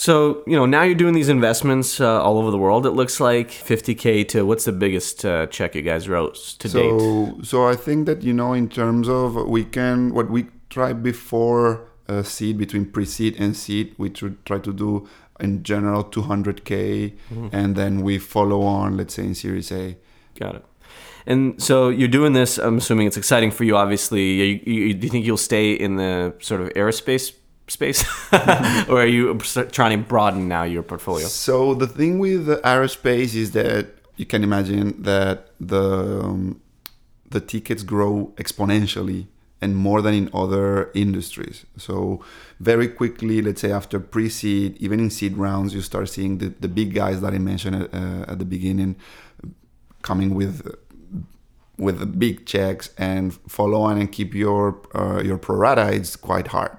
so, 0.00 0.42
you 0.46 0.56
know, 0.56 0.64
now 0.64 0.82
you're 0.82 0.94
doing 0.94 1.12
these 1.12 1.28
investments 1.28 2.00
uh, 2.00 2.22
all 2.22 2.38
over 2.38 2.50
the 2.50 2.56
world. 2.56 2.86
It 2.86 2.92
looks 2.92 3.20
like 3.20 3.50
50K 3.50 4.26
to 4.28 4.46
what's 4.46 4.64
the 4.64 4.72
biggest 4.72 5.26
uh, 5.26 5.46
check 5.48 5.74
you 5.74 5.82
guys 5.82 6.08
wrote 6.08 6.36
to 6.60 6.68
so, 6.70 6.78
date? 6.80 7.44
So, 7.44 7.68
I 7.68 7.76
think 7.76 8.06
that, 8.06 8.22
you 8.22 8.32
know, 8.32 8.54
in 8.54 8.70
terms 8.70 9.10
of 9.10 9.34
we 9.34 9.62
can, 9.62 10.14
what 10.14 10.30
we 10.30 10.46
try 10.70 10.94
before 10.94 11.86
uh, 12.08 12.22
seed, 12.22 12.56
between 12.56 12.86
pre 12.86 13.04
seed 13.04 13.38
and 13.38 13.54
seed, 13.54 13.94
we 13.98 14.08
try 14.08 14.58
to 14.60 14.72
do 14.72 15.06
in 15.38 15.62
general 15.64 16.04
200K 16.04 16.64
mm-hmm. 16.64 17.48
and 17.52 17.76
then 17.76 18.00
we 18.00 18.16
follow 18.18 18.62
on, 18.62 18.96
let's 18.96 19.12
say, 19.12 19.24
in 19.24 19.34
Series 19.34 19.70
A. 19.70 19.98
Got 20.38 20.54
it. 20.54 20.64
And 21.26 21.62
so 21.62 21.90
you're 21.90 22.08
doing 22.08 22.32
this. 22.32 22.56
I'm 22.56 22.78
assuming 22.78 23.06
it's 23.06 23.18
exciting 23.18 23.50
for 23.50 23.64
you. 23.64 23.76
Obviously, 23.76 24.22
you, 24.22 24.60
you, 24.64 24.94
do 24.94 25.06
you 25.06 25.10
think 25.10 25.26
you'll 25.26 25.36
stay 25.36 25.74
in 25.74 25.96
the 25.96 26.34
sort 26.40 26.62
of 26.62 26.70
aerospace 26.70 27.34
space, 27.70 28.04
or 28.88 29.02
are 29.02 29.06
you 29.06 29.38
trying 29.72 29.98
to 29.98 30.04
broaden 30.06 30.48
now 30.48 30.64
your 30.64 30.82
portfolio? 30.82 31.26
So 31.26 31.74
the 31.74 31.86
thing 31.86 32.18
with 32.18 32.48
aerospace 32.62 33.34
is 33.34 33.52
that 33.52 33.88
you 34.16 34.26
can 34.26 34.42
imagine 34.42 35.02
that 35.02 35.48
the 35.60 36.22
um, 36.24 36.60
the 37.30 37.40
tickets 37.40 37.82
grow 37.82 38.32
exponentially 38.36 39.26
and 39.62 39.76
more 39.76 40.00
than 40.02 40.14
in 40.14 40.30
other 40.32 40.90
industries. 40.94 41.66
So 41.76 42.24
very 42.58 42.88
quickly, 42.88 43.42
let's 43.42 43.60
say 43.60 43.70
after 43.70 44.00
pre-seed, 44.00 44.76
even 44.78 44.98
in 45.00 45.10
seed 45.10 45.36
rounds, 45.36 45.74
you 45.74 45.82
start 45.82 46.08
seeing 46.08 46.38
the, 46.38 46.48
the 46.48 46.68
big 46.68 46.94
guys 46.94 47.20
that 47.20 47.34
I 47.34 47.38
mentioned 47.38 47.76
at, 47.76 47.94
uh, 47.94 48.24
at 48.26 48.38
the 48.38 48.44
beginning 48.44 48.96
coming 50.02 50.34
with 50.34 50.66
with 51.78 52.18
big 52.18 52.44
checks 52.44 52.90
and 52.98 53.32
follow 53.48 53.80
on 53.80 53.98
and 53.98 54.12
keep 54.12 54.34
your 54.34 54.80
uh, 54.94 55.22
your 55.22 55.38
pro 55.38 55.56
rata. 55.56 55.92
It's 55.92 56.16
quite 56.16 56.48
hard. 56.48 56.76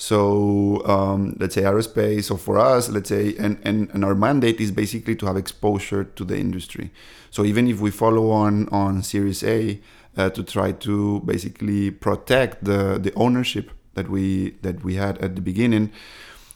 So 0.00 0.86
um, 0.86 1.36
let's 1.40 1.56
say 1.56 1.62
aerospace. 1.62 2.24
So 2.24 2.36
for 2.36 2.56
us, 2.56 2.88
let's 2.88 3.08
say, 3.08 3.34
and, 3.36 3.58
and, 3.64 3.90
and 3.92 4.04
our 4.04 4.14
mandate 4.14 4.60
is 4.60 4.70
basically 4.70 5.16
to 5.16 5.26
have 5.26 5.36
exposure 5.36 6.04
to 6.04 6.24
the 6.24 6.38
industry. 6.38 6.92
So 7.30 7.44
even 7.44 7.66
if 7.66 7.80
we 7.80 7.90
follow 7.90 8.30
on 8.30 8.68
on 8.68 9.02
Series 9.02 9.42
A, 9.42 9.80
uh, 10.16 10.30
to 10.30 10.42
try 10.44 10.72
to 10.72 11.20
basically 11.20 11.90
protect 11.90 12.64
the 12.64 12.98
the 12.98 13.12
ownership 13.14 13.72
that 13.94 14.08
we 14.08 14.52
that 14.62 14.84
we 14.84 14.94
had 14.94 15.18
at 15.18 15.34
the 15.34 15.42
beginning, 15.42 15.90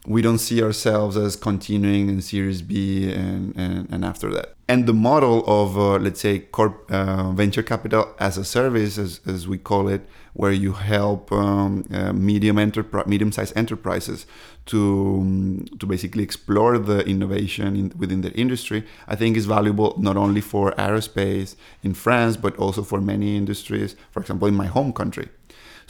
we 0.07 0.21
don't 0.21 0.38
see 0.38 0.62
ourselves 0.62 1.17
as 1.17 1.37
continuing 1.37 2.09
in 2.09 2.21
Series 2.21 2.61
B 2.61 3.12
and, 3.12 3.55
and, 3.57 3.88
and 3.91 4.05
after 4.05 4.33
that. 4.33 4.55
And 4.69 4.87
the 4.87 4.95
model 4.95 5.45
of, 5.47 5.79
uh, 5.79 5.99
let's 5.99 6.21
say, 6.21 6.41
corp, 6.41 6.91
uh, 6.91 7.31
venture 7.33 7.62
capital 7.62 8.15
as 8.19 8.38
a 8.38 8.45
service, 8.45 8.99
as, 8.99 9.21
as 9.27 9.47
we 9.47 9.59
call 9.59 9.88
it, 9.88 10.09
where 10.33 10.51
you 10.51 10.73
help 10.73 11.31
um, 11.31 11.85
uh, 11.93 12.12
medium 12.12 12.59
enterprise, 12.59 13.07
medium-sized 13.07 13.57
enterprises 13.57 14.25
to 14.65 15.19
um, 15.21 15.67
to 15.79 15.87
basically 15.87 16.23
explore 16.23 16.79
the 16.79 17.01
innovation 17.07 17.77
in, 17.77 17.93
within 17.99 18.23
their 18.23 18.33
industry, 18.35 18.85
I 19.07 19.15
think 19.15 19.37
is 19.37 19.47
valuable 19.47 19.95
not 19.99 20.17
only 20.17 20.41
for 20.41 20.73
aerospace 20.73 21.55
in 21.83 21.93
France, 21.95 22.37
but 22.37 22.57
also 22.57 22.83
for 22.83 23.01
many 23.01 23.37
industries. 23.37 23.95
For 24.11 24.21
example, 24.21 24.49
in 24.49 24.55
my 24.55 24.67
home 24.67 24.93
country, 24.93 25.29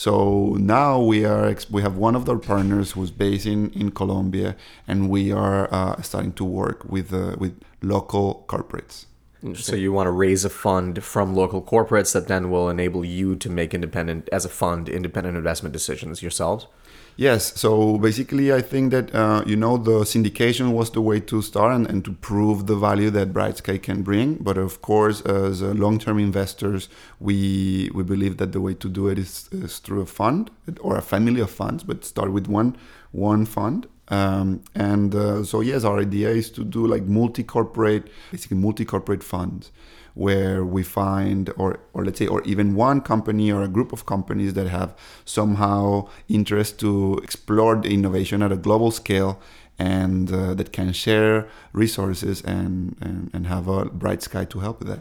so 0.03 0.57
now 0.59 0.99
we 0.99 1.25
are 1.25 1.57
we 1.71 1.81
have 1.83 1.97
one 1.97 2.17
of 2.17 2.29
our 2.29 2.37
partners 2.37 2.91
who's 2.91 3.12
based 3.12 3.47
in, 3.47 3.71
in 3.71 3.93
Colombia, 3.93 4.57
and 4.88 5.09
we 5.09 5.31
are 5.31 5.73
uh, 5.73 6.03
starting 6.03 6.33
to 6.33 6.45
work 6.45 6.85
with 6.91 7.15
uh, 7.15 7.37
with 7.38 7.55
local 7.83 8.45
corporates. 8.49 9.07
So 9.55 9.74
you 9.74 9.92
want 9.92 10.07
to 10.07 10.12
raise 10.12 10.44
a 10.44 10.50
fund 10.50 11.02
from 11.02 11.35
local 11.35 11.62
corporates 11.62 12.12
that 12.12 12.28
then 12.28 12.48
will 12.50 12.68
enable 12.68 13.05
you 13.05 13.35
to 13.37 13.50
make 13.50 13.74
independent, 13.74 14.28
as 14.31 14.44
a 14.44 14.48
fund, 14.48 14.88
independent 14.88 15.37
investment 15.37 15.72
decisions 15.72 16.22
yourselves. 16.22 16.68
Yes. 17.16 17.61
So 17.61 17.98
basically, 17.98 18.52
I 18.52 18.62
think 18.62 18.90
that 18.92 19.14
uh, 19.14 19.42
you 19.44 19.57
know 19.57 19.76
the 19.76 20.00
syndication 20.05 20.72
was 20.72 20.90
the 20.90 21.02
way 21.02 21.20
to 21.20 21.42
start 21.42 21.74
and, 21.74 21.87
and 21.87 22.05
to 22.05 22.12
prove 22.12 22.66
the 22.66 22.76
value 22.76 23.11
that 23.11 23.33
Bright 23.33 23.59
Sky 23.59 23.78
can 23.78 24.02
bring. 24.02 24.35
But 24.35 24.57
of 24.57 24.81
course, 24.81 25.20
as 25.22 25.61
long-term 25.61 26.18
investors, 26.18 26.88
we 27.20 27.90
we 27.94 28.02
believe 28.02 28.38
that 28.38 28.52
the 28.52 28.61
way 28.61 28.74
to 28.74 28.88
do 28.88 29.09
it 29.09 29.18
is, 29.18 29.48
is 29.52 29.78
through 29.78 30.02
a 30.02 30.07
fund 30.07 30.50
or 30.81 30.96
a 30.96 31.02
family 31.02 31.40
of 31.40 31.50
funds, 31.50 31.85
but 31.85 32.05
start 32.05 32.33
with 32.33 32.46
one 32.46 32.76
one 33.11 33.44
fund. 33.44 33.88
Um, 34.09 34.62
and 34.75 35.15
uh, 35.15 35.45
so 35.45 35.61
yes, 35.61 35.85
our 35.85 36.01
idea 36.01 36.31
is 36.31 36.51
to 36.51 36.65
do 36.65 36.87
like 36.87 37.05
multi-corporate, 37.05 38.09
basically 38.31 38.57
multi-corporate 38.57 39.23
funds 39.23 39.71
where 40.15 40.65
we 40.65 40.83
find 40.83 41.51
or 41.57 41.81
or 41.95 42.05
let's 42.05 42.19
say 42.19 42.27
or 42.27 42.43
even 42.43 42.75
one 42.75 43.01
company 43.01 43.51
or 43.51 43.62
a 43.62 43.69
group 43.69 43.93
of 43.93 44.05
companies 44.05 44.55
that 44.55 44.67
have 44.67 44.95
somehow 45.25 46.07
interest 46.29 46.79
to 46.81 47.19
explore 47.23 47.77
the 47.77 47.88
innovation 47.88 48.43
at 48.43 48.53
a 48.53 48.57
global 48.57 48.91
scale 48.91 49.41
and 49.79 50.31
uh, 50.33 50.53
that 50.53 50.73
can 50.73 50.93
share 50.93 51.49
resources 51.73 52.43
and, 52.43 52.97
and 53.01 53.31
and 53.33 53.47
have 53.47 53.69
a 53.69 53.87
bright 53.87 54.23
sky 54.23 54.45
to 54.45 54.61
help 54.61 54.81
with 54.81 54.88
that. 54.88 55.01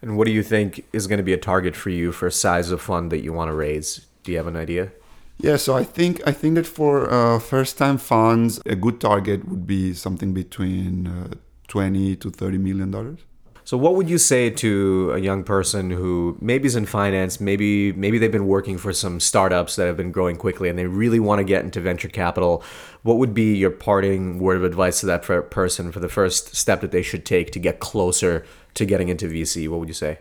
And 0.00 0.16
what 0.16 0.26
do 0.26 0.32
you 0.32 0.42
think 0.42 0.84
is 0.92 1.06
going 1.06 1.16
to 1.16 1.24
be 1.24 1.32
a 1.32 1.38
target 1.38 1.74
for 1.74 1.90
you 1.90 2.12
for 2.12 2.30
size 2.30 2.70
of 2.70 2.80
fund 2.80 3.10
that 3.10 3.22
you 3.24 3.32
want 3.32 3.48
to 3.48 3.54
raise? 3.54 4.06
Do 4.22 4.30
you 4.30 4.38
have 4.38 4.46
an 4.46 4.56
idea 4.56 4.92
yeah, 5.38 5.56
so 5.56 5.74
I 5.74 5.84
think 5.84 6.20
I 6.26 6.32
think 6.32 6.54
that 6.54 6.66
for 6.66 7.10
uh, 7.10 7.38
first-time 7.38 7.98
funds, 7.98 8.60
a 8.66 8.76
good 8.76 9.00
target 9.00 9.48
would 9.48 9.66
be 9.66 9.92
something 9.94 10.32
between 10.32 11.06
uh, 11.06 11.34
twenty 11.68 12.16
to 12.16 12.30
thirty 12.30 12.58
million 12.58 12.90
dollars. 12.90 13.20
So 13.66 13.78
what 13.78 13.94
would 13.94 14.10
you 14.10 14.18
say 14.18 14.50
to 14.50 15.12
a 15.14 15.18
young 15.18 15.42
person 15.42 15.90
who 15.90 16.36
maybe 16.38 16.66
is 16.66 16.76
in 16.76 16.84
finance, 16.84 17.40
maybe 17.40 17.92
maybe 17.92 18.18
they've 18.18 18.30
been 18.30 18.46
working 18.46 18.76
for 18.76 18.92
some 18.92 19.20
startups 19.20 19.76
that 19.76 19.86
have 19.86 19.96
been 19.96 20.12
growing 20.12 20.36
quickly 20.36 20.68
and 20.68 20.78
they 20.78 20.86
really 20.86 21.18
want 21.18 21.38
to 21.38 21.44
get 21.44 21.64
into 21.64 21.80
venture 21.80 22.08
capital? 22.08 22.62
What 23.02 23.16
would 23.16 23.32
be 23.32 23.56
your 23.56 23.70
parting 23.70 24.38
word 24.38 24.58
of 24.58 24.64
advice 24.64 25.00
to 25.00 25.06
that 25.06 25.22
person 25.22 25.92
for 25.92 26.00
the 26.00 26.10
first 26.10 26.54
step 26.54 26.82
that 26.82 26.90
they 26.90 27.02
should 27.02 27.24
take 27.24 27.52
to 27.52 27.58
get 27.58 27.80
closer 27.80 28.44
to 28.74 28.84
getting 28.84 29.08
into 29.08 29.28
VC? 29.28 29.66
What 29.66 29.80
would 29.80 29.88
you 29.88 29.94
say? 29.94 30.18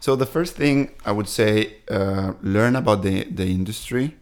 So 0.00 0.16
the 0.16 0.26
first 0.26 0.56
thing 0.56 0.94
I 1.04 1.12
would 1.12 1.28
say, 1.28 1.76
uh, 1.90 2.32
learn 2.40 2.76
about 2.76 3.02
the 3.02 3.24
the 3.24 3.46
industry, 3.46 4.16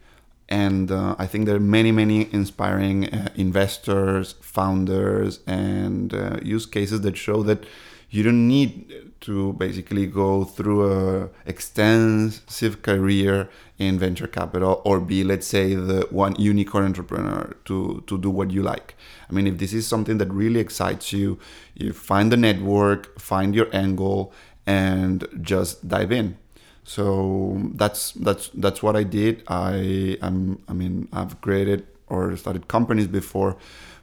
and 0.48 0.90
uh, 0.90 1.16
I 1.18 1.26
think 1.26 1.46
there 1.46 1.56
are 1.56 1.60
many 1.60 1.92
many 1.92 2.32
inspiring 2.32 3.12
uh, 3.12 3.28
investors, 3.34 4.34
founders, 4.40 5.40
and 5.46 6.12
uh, 6.14 6.38
use 6.42 6.66
cases 6.66 7.00
that 7.02 7.16
show 7.16 7.42
that 7.44 7.64
you 8.10 8.22
don't 8.22 8.46
need 8.46 9.12
to 9.22 9.54
basically 9.54 10.06
go 10.06 10.44
through 10.44 10.92
a 10.92 11.30
extensive 11.46 12.82
career 12.82 13.48
in 13.78 13.98
venture 13.98 14.28
capital 14.28 14.82
or 14.84 15.00
be 15.00 15.24
let's 15.24 15.46
say 15.46 15.74
the 15.74 16.06
one 16.10 16.36
unicorn 16.36 16.84
entrepreneur 16.84 17.56
to 17.64 18.04
to 18.06 18.18
do 18.18 18.30
what 18.30 18.50
you 18.50 18.62
like. 18.62 18.94
I 19.28 19.32
mean 19.32 19.46
if 19.46 19.58
this 19.58 19.72
is 19.72 19.86
something 19.86 20.18
that 20.18 20.30
really 20.30 20.60
excites 20.60 21.12
you 21.12 21.38
you 21.74 21.92
find 21.92 22.30
the 22.30 22.36
network 22.36 23.18
find 23.18 23.54
your 23.54 23.68
angle 23.74 24.32
and 24.66 25.26
just 25.40 25.88
dive 25.88 26.12
in 26.12 26.36
so 26.84 27.58
that's 27.74 28.12
that's 28.12 28.50
that's 28.54 28.82
what 28.82 28.94
i 28.94 29.02
did 29.02 29.42
i 29.48 30.16
am 30.22 30.62
i 30.68 30.72
mean 30.72 31.08
i've 31.12 31.40
created 31.40 31.86
or 32.08 32.36
started 32.36 32.68
companies 32.68 33.06
before 33.06 33.56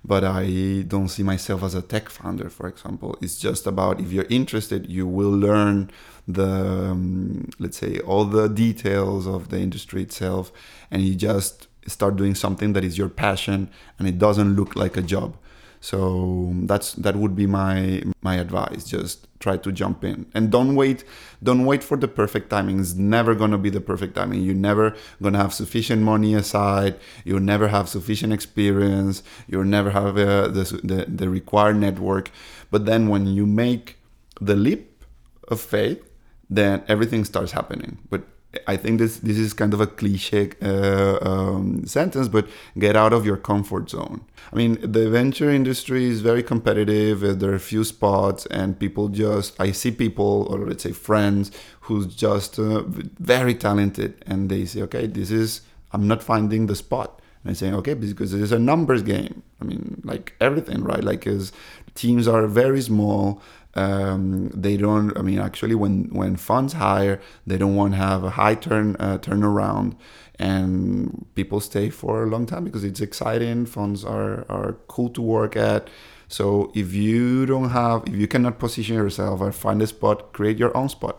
but 0.04 0.24
I 0.24 0.84
don't 0.88 1.10
see 1.10 1.24
myself 1.24 1.64
as 1.64 1.76
a 1.76 1.82
tech 1.82 2.10
founder, 2.10 2.50
for 2.50 2.68
example. 2.68 3.18
It's 3.22 3.38
just 3.38 3.68
about 3.68 4.00
if 4.00 4.12
you're 4.12 4.26
interested, 4.30 4.90
you 4.90 5.06
will 5.06 5.30
learn 5.30 5.92
the, 6.28 6.90
um, 6.92 7.50
let's 7.60 7.78
say, 7.78 8.00
all 8.00 8.26
the 8.26 8.48
details 8.48 9.28
of 9.28 9.50
the 9.50 9.60
industry 9.60 10.02
itself, 10.02 10.52
and 10.90 11.04
you 11.04 11.14
just 11.14 11.68
start 11.88 12.16
doing 12.16 12.36
something 12.36 12.74
that 12.74 12.84
is 12.84 12.98
your 12.98 13.10
passion 13.10 13.70
and 13.98 14.08
it 14.08 14.20
doesn't 14.20 14.56
look 14.56 14.76
like 14.76 14.98
a 14.98 15.02
job. 15.02 15.36
So 15.82 16.54
that's 16.70 16.94
that 16.94 17.16
would 17.16 17.36
be 17.36 17.48
my 17.48 18.04
my 18.22 18.36
advice. 18.36 18.86
Just 18.86 19.28
try 19.40 19.58
to 19.58 19.72
jump 19.72 20.04
in 20.04 20.28
and 20.36 20.52
don't 20.52 20.76
wait. 20.76 21.04
Don't 21.42 21.66
wait 21.66 21.84
for 21.84 21.98
the 21.98 22.08
perfect 22.08 22.52
timing. 22.52 22.80
It's 22.80 22.94
never 22.94 23.34
gonna 23.34 23.58
be 23.58 23.72
the 23.72 23.82
perfect 23.82 24.16
timing. 24.16 24.42
You're 24.42 24.54
never 24.54 24.96
gonna 25.22 25.40
have 25.40 25.54
sufficient 25.54 26.04
money 26.04 26.36
aside. 26.36 27.00
You'll 27.26 27.40
never 27.40 27.68
have 27.68 27.90
sufficient 27.90 28.32
experience. 28.32 29.24
You'll 29.48 29.64
never 29.64 29.90
have 29.90 30.18
uh, 30.20 30.48
the, 30.50 30.80
the 30.84 31.06
the 31.08 31.30
required 31.30 31.78
network. 31.78 32.30
But 32.70 32.86
then 32.86 33.10
when 33.10 33.26
you 33.26 33.48
make 33.48 33.98
the 34.40 34.56
leap 34.56 35.04
of 35.48 35.60
faith, 35.60 36.00
then 36.48 36.84
everything 36.88 37.26
starts 37.26 37.54
happening. 37.54 37.98
But 38.10 38.22
I 38.68 38.76
think 38.76 39.00
this 39.00 39.20
this 39.20 39.38
is 39.38 39.54
kind 39.54 39.74
of 39.74 39.80
a 39.80 39.88
cliche 39.88 40.52
uh, 40.62 41.18
um, 41.22 41.86
sentence, 41.86 42.28
but 42.28 42.48
get 42.78 42.96
out 42.96 43.14
of 43.14 43.26
your 43.26 43.38
comfort 43.38 43.90
zone. 43.90 44.26
I 44.52 44.56
mean, 44.56 44.78
the 44.82 45.10
venture 45.10 45.50
industry 45.50 46.06
is 46.06 46.20
very 46.22 46.44
competitive. 46.44 47.24
Uh, 47.24 47.34
there 47.34 47.54
are 47.54 47.60
few 47.60 47.84
spots, 47.84 48.46
and 48.48 48.78
people 48.78 49.08
just 49.08 49.60
I 49.60 49.72
see 49.72 49.92
people, 49.92 50.48
or 50.50 50.60
let's 50.68 50.84
say 50.84 50.92
friends, 50.92 51.52
who's 51.82 52.08
just 52.08 52.60
uh, 52.60 52.84
very 53.20 53.56
talented, 53.56 54.24
and 54.28 54.50
they 54.50 54.66
say, 54.66 54.82
okay, 54.82 55.08
this 55.08 55.32
is 55.32 55.62
I'm 55.94 56.08
not 56.08 56.22
finding 56.22 56.68
the 56.68 56.76
spot. 56.76 57.22
And 57.44 57.52
I 57.52 57.54
say, 57.54 57.72
okay, 57.72 57.94
because 57.94 58.34
it 58.34 58.42
is 58.42 58.52
a 58.52 58.60
numbers 58.60 59.02
game. 59.02 59.44
I 59.62 59.64
mean, 59.64 60.02
like 60.04 60.36
everything, 60.40 60.84
right? 60.84 61.04
Like, 61.04 61.26
is 61.26 61.52
teams 61.96 62.28
are 62.28 62.48
very 62.48 62.82
small 62.82 63.42
um, 63.76 64.50
they 64.50 64.78
don't. 64.78 65.18
I 65.18 65.22
mean, 65.22 65.40
actually, 65.40 65.76
when 65.76 66.10
when 66.12 66.36
funds 66.36 66.74
hire, 66.74 67.22
they 67.48 67.58
don't 67.58 67.76
want 67.76 67.94
to 67.94 67.98
have 67.98 68.24
a 68.24 68.32
high 68.32 68.56
turn 68.56 68.96
uh, 69.00 69.18
turnaround, 69.18 69.96
and 70.38 71.26
people 71.36 71.60
stay 71.60 71.90
for 71.90 72.24
a 72.24 72.28
long 72.28 72.46
time 72.46 72.66
because 72.66 72.84
it's 72.84 73.00
exciting. 73.02 73.66
Funds 73.66 74.04
are 74.04 74.46
are 74.50 74.78
cool 74.88 75.10
to 75.10 75.22
work 75.22 75.56
at. 75.56 75.90
So 76.28 76.72
if 76.74 76.94
you 76.94 77.46
don't 77.46 77.72
have, 77.72 78.04
if 78.08 78.16
you 78.16 78.28
cannot 78.28 78.58
position 78.58 78.96
yourself 78.96 79.42
or 79.42 79.52
find 79.52 79.82
a 79.82 79.88
spot, 79.88 80.32
create 80.34 80.58
your 80.58 80.76
own 80.76 80.88
spot. 80.88 81.18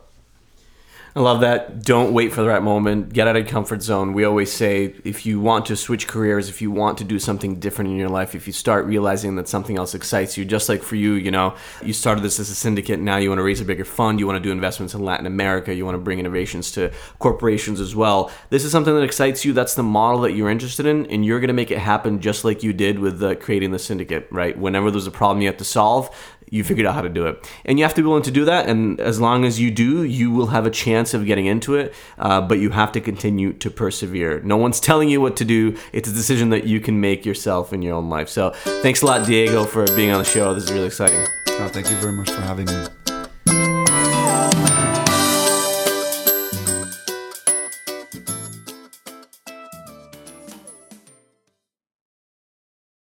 I 1.15 1.21
love 1.21 1.43
that. 1.43 1.83
Don't 1.83 2.15
wait 2.15 2.33
for 2.33 2.41
the 2.41 2.49
right 2.49 2.63
moment. 2.63 3.13
Get 3.13 3.29
out 3.29 3.37
of 3.37 3.47
comfort 3.47 3.83
zone. 3.83 4.15
We 4.15 4.25
always 4.25 4.51
say 4.51 4.95
if 5.05 5.27
you 5.27 5.41
want 5.41 5.67
to 5.67 5.77
switch 5.77 6.09
careers, 6.09 6.49
if 6.49 6.63
you 6.63 6.71
want 6.71 6.97
to 6.99 7.05
do 7.05 7.19
something 7.19 7.61
different 7.61 7.91
in 7.91 7.99
your 7.99 8.09
life, 8.09 8.35
if 8.35 8.47
you 8.47 8.53
start 8.55 8.87
realizing 8.87 9.37
that 9.37 9.47
something 9.47 9.77
else 9.77 9.95
excites 9.95 10.39
you, 10.39 10.47
just 10.47 10.71
like 10.71 10.83
for 10.83 10.97
you, 10.97 11.13
you 11.13 11.31
know, 11.31 11.55
you 11.83 11.93
started 11.93 12.25
this 12.25 12.41
as 12.41 12.49
a 12.49 12.55
syndicate, 12.55 12.99
now 12.99 13.19
you 13.19 13.29
want 13.29 13.41
to 13.41 13.43
raise 13.43 13.61
a 13.61 13.65
bigger 13.65 13.85
fund, 13.85 14.21
you 14.21 14.27
want 14.27 14.39
to 14.39 14.43
do 14.43 14.51
investments 14.51 14.95
in 14.95 15.05
Latin 15.05 15.27
America, 15.27 15.75
you 15.75 15.85
want 15.85 15.97
to 15.97 16.01
bring 16.01 16.19
innovations 16.19 16.71
to 16.73 16.91
corporations 17.19 17.79
as 17.79 17.95
well. 17.95 18.31
This 18.49 18.65
is 18.65 18.73
something 18.73 18.95
that 18.95 19.03
excites 19.03 19.45
you. 19.45 19.53
That's 19.53 19.75
the 19.75 19.83
model 19.83 20.23
that 20.23 20.33
you're 20.33 20.49
interested 20.49 20.87
in, 20.87 21.05
and 21.07 21.27
you're 21.27 21.41
going 21.41 21.49
to 21.49 21.55
make 21.55 21.71
it 21.71 21.79
happen 21.79 22.21
just 22.21 22.43
like 22.43 22.63
you 22.63 22.73
did 22.73 22.99
with 22.99 23.19
the, 23.19 23.37
creating 23.37 23.73
the 23.73 23.79
syndicate, 23.79 24.29
right? 24.31 24.57
Whenever 24.57 24.91
there's 24.91 25.07
a 25.07 25.11
problem 25.11 25.43
you 25.43 25.49
have 25.49 25.59
to 25.59 25.65
solve, 25.65 26.09
you 26.53 26.63
figured 26.63 26.87
out 26.87 26.95
how 26.95 27.01
to 27.01 27.09
do 27.09 27.27
it. 27.27 27.51
And 27.65 27.79
you 27.79 27.85
have 27.85 27.95
to 27.95 28.03
be 28.03 28.07
willing 28.07 28.23
to 28.25 28.31
do 28.31 28.45
that. 28.45 28.69
And 28.69 29.01
as 29.01 29.19
long 29.19 29.47
as 29.47 29.59
you 29.59 29.71
do, 29.71 30.05
you 30.05 30.31
will 30.31 30.49
have 30.49 30.67
a 30.67 30.71
chance 30.71 31.15
of 31.15 31.25
getting 31.25 31.47
into 31.47 31.77
it. 31.77 31.95
Uh, 32.19 32.43
but 32.43 32.59
you 32.59 32.69
have 32.71 32.93
to 32.93 33.01
continue 33.01 33.55
to 33.55 33.71
persevere. 33.71 34.41
No 34.41 34.59
one's 34.59 34.79
telling 34.93 35.09
you 35.09 35.21
what 35.23 35.35
to 35.37 35.47
do. 35.47 35.79
It's 35.95 36.11
a 36.11 36.13
decision 36.13 36.51
that 36.51 36.65
you 36.65 36.79
can 36.79 37.01
make 37.01 37.25
yourself 37.25 37.73
in 37.73 37.81
your 37.81 37.95
own 37.95 38.11
life. 38.11 38.29
So 38.29 38.51
thanks 38.83 39.01
a 39.01 39.07
lot, 39.07 39.27
Diego, 39.27 39.65
for 39.65 39.87
being 39.97 40.11
on 40.11 40.19
the 40.19 40.25
show. 40.25 40.53
This 40.53 40.65
is 40.65 40.73
really 40.73 40.89
exciting. 40.89 41.27
Oh, 41.49 41.69
thank 41.69 41.91
you 41.91 41.97
very 41.97 42.13
much 42.13 42.31
for 42.31 42.43
having 42.43 42.67
me. 42.67 43.02